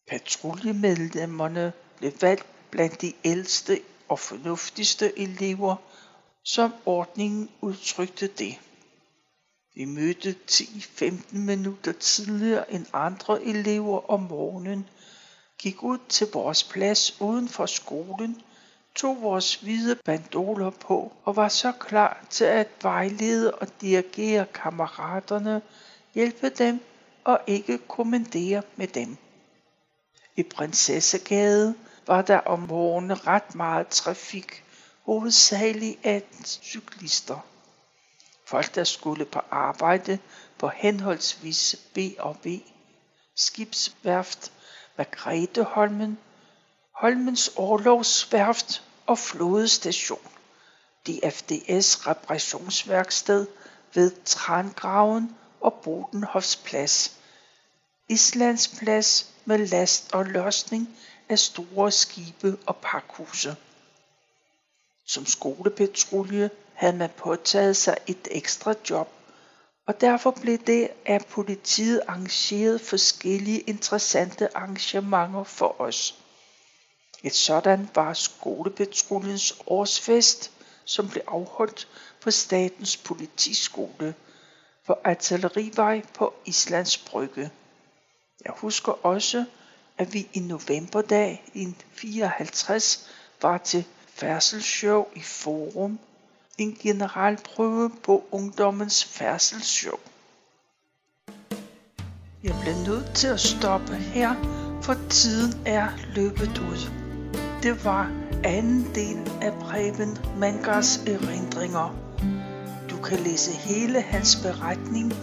Patruljemedlemmerne 0.07 1.73
blev 1.97 2.11
valgt 2.21 2.45
blandt 2.71 3.01
de 3.01 3.13
ældste 3.23 3.81
og 4.09 4.19
fornuftigste 4.19 5.19
elever, 5.19 5.75
som 6.43 6.73
ordningen 6.85 7.49
udtrykte 7.61 8.27
det. 8.27 8.59
Vi 9.75 9.85
mødte 9.85 10.35
10-15 10.51 11.37
minutter 11.37 11.91
tidligere 11.91 12.71
end 12.71 12.85
andre 12.93 13.43
elever 13.43 14.09
om 14.09 14.19
morgenen, 14.19 14.89
gik 15.57 15.83
ud 15.83 15.97
til 16.09 16.27
vores 16.33 16.63
plads 16.63 17.21
uden 17.21 17.49
for 17.49 17.65
skolen, 17.65 18.41
tog 18.95 19.21
vores 19.21 19.55
hvide 19.55 19.95
bandoler 19.95 20.69
på 20.69 21.13
og 21.23 21.35
var 21.35 21.47
så 21.47 21.71
klar 21.71 22.25
til 22.29 22.45
at 22.45 22.67
vejlede 22.81 23.53
og 23.53 23.67
dirigere 23.81 24.45
kammeraterne, 24.45 25.61
hjælpe 26.13 26.49
dem 26.49 26.81
og 27.23 27.39
ikke 27.47 27.77
kommandere 27.77 28.63
med 28.75 28.87
dem. 28.87 29.17
I 30.35 30.43
Prinsessegade 30.43 31.75
var 32.07 32.21
der 32.21 32.37
om 32.37 32.59
morgenen 32.59 33.27
ret 33.27 33.55
meget 33.55 33.87
trafik, 33.87 34.63
hovedsageligt 35.05 35.99
af 36.03 36.23
cyklister. 36.43 37.45
Folk, 38.45 38.75
der 38.75 38.83
skulle 38.83 39.25
på 39.25 39.39
arbejde 39.51 40.19
på 40.57 40.67
henholdsvis 40.67 41.75
B 41.93 41.97
og 42.19 42.37
B, 42.43 42.47
skibsværft, 43.35 44.51
Margretheholmen 44.97 46.17
Holmens 46.93 47.51
Orlogsværft 47.55 48.83
og 49.05 49.19
Flådestation, 49.19 50.27
DFDS 51.07 52.07
reparationsværksted 52.07 53.47
ved 53.93 54.11
Trangraven 54.25 55.35
og 55.61 55.73
Bodenhofs 55.73 56.55
Plads, 56.55 57.17
Islands 58.09 58.67
Plads 58.67 59.33
med 59.45 59.67
last 59.67 60.13
og 60.13 60.25
løsning 60.25 60.97
af 61.29 61.39
store 61.39 61.91
skibe 61.91 62.57
og 62.65 62.75
pakhuse. 62.75 63.55
Som 65.05 65.25
skolepatrulje 65.25 66.49
havde 66.73 66.95
man 66.97 67.09
påtaget 67.17 67.77
sig 67.77 67.97
et 68.07 68.27
ekstra 68.31 68.73
job, 68.89 69.09
og 69.87 70.01
derfor 70.01 70.31
blev 70.31 70.57
det 70.57 70.89
af 71.05 71.25
politiet 71.25 72.01
arrangeret 72.07 72.81
forskellige 72.81 73.59
interessante 73.59 74.57
arrangementer 74.57 75.43
for 75.43 75.81
os. 75.81 76.22
Et 77.23 77.35
sådan 77.35 77.89
var 77.95 78.13
skolepatruljens 78.13 79.53
årsfest, 79.67 80.51
som 80.85 81.09
blev 81.09 81.23
afholdt 81.27 81.87
på 82.21 82.31
Statens 82.31 82.97
Politiskole 82.97 84.15
på 84.85 84.95
Artillerivej 85.03 86.01
på 86.13 86.33
Islands 86.45 86.97
Brygge. 86.97 87.51
Jeg 88.45 88.53
husker 88.57 89.05
også, 89.05 89.45
at 89.97 90.13
vi 90.13 90.29
i 90.33 90.39
novemberdag 90.39 91.43
i 91.53 91.75
54 91.91 93.09
var 93.41 93.57
til 93.57 93.85
færdselsshow 94.07 95.05
i 95.15 95.21
Forum, 95.21 95.99
en 96.57 96.77
generalprøve 96.81 97.91
på 98.03 98.23
ungdommens 98.31 99.05
færdselsshow. 99.05 99.99
Jeg 102.43 102.55
bliver 102.61 102.85
nødt 102.87 103.15
til 103.15 103.27
at 103.27 103.39
stoppe 103.39 103.95
her, 103.95 104.35
for 104.81 104.95
tiden 105.09 105.67
er 105.67 105.89
løbet 106.15 106.57
ud. 106.57 107.02
Det 107.63 107.85
var 107.85 108.11
anden 108.43 108.87
del 108.95 109.31
af 109.41 109.53
Preben 109.53 110.17
Mangars 110.37 110.97
erindringer. 110.97 111.95
Du 112.89 112.97
kan 112.97 113.19
læse 113.19 113.51
hele 113.51 114.01
hans 114.01 114.35
beretning 114.35 115.13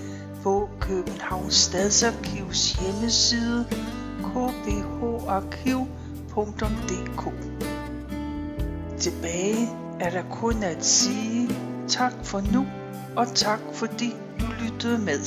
på 0.42 0.68
Københavns 0.80 1.54
Stadsarkivs 1.54 2.72
hjemmeside 2.72 3.66
kbharkiv.dk. 4.22 4.82
Tilbage 8.98 9.68
er 10.00 10.10
der 10.10 10.22
kun 10.30 10.62
at 10.62 10.84
sige 10.84 11.48
tak 11.88 12.12
for 12.24 12.40
nu, 12.52 12.66
og 13.16 13.26
tak 13.34 13.60
fordi 13.74 14.14
du 14.40 14.46
lyttede 14.60 14.98
med. 14.98 15.20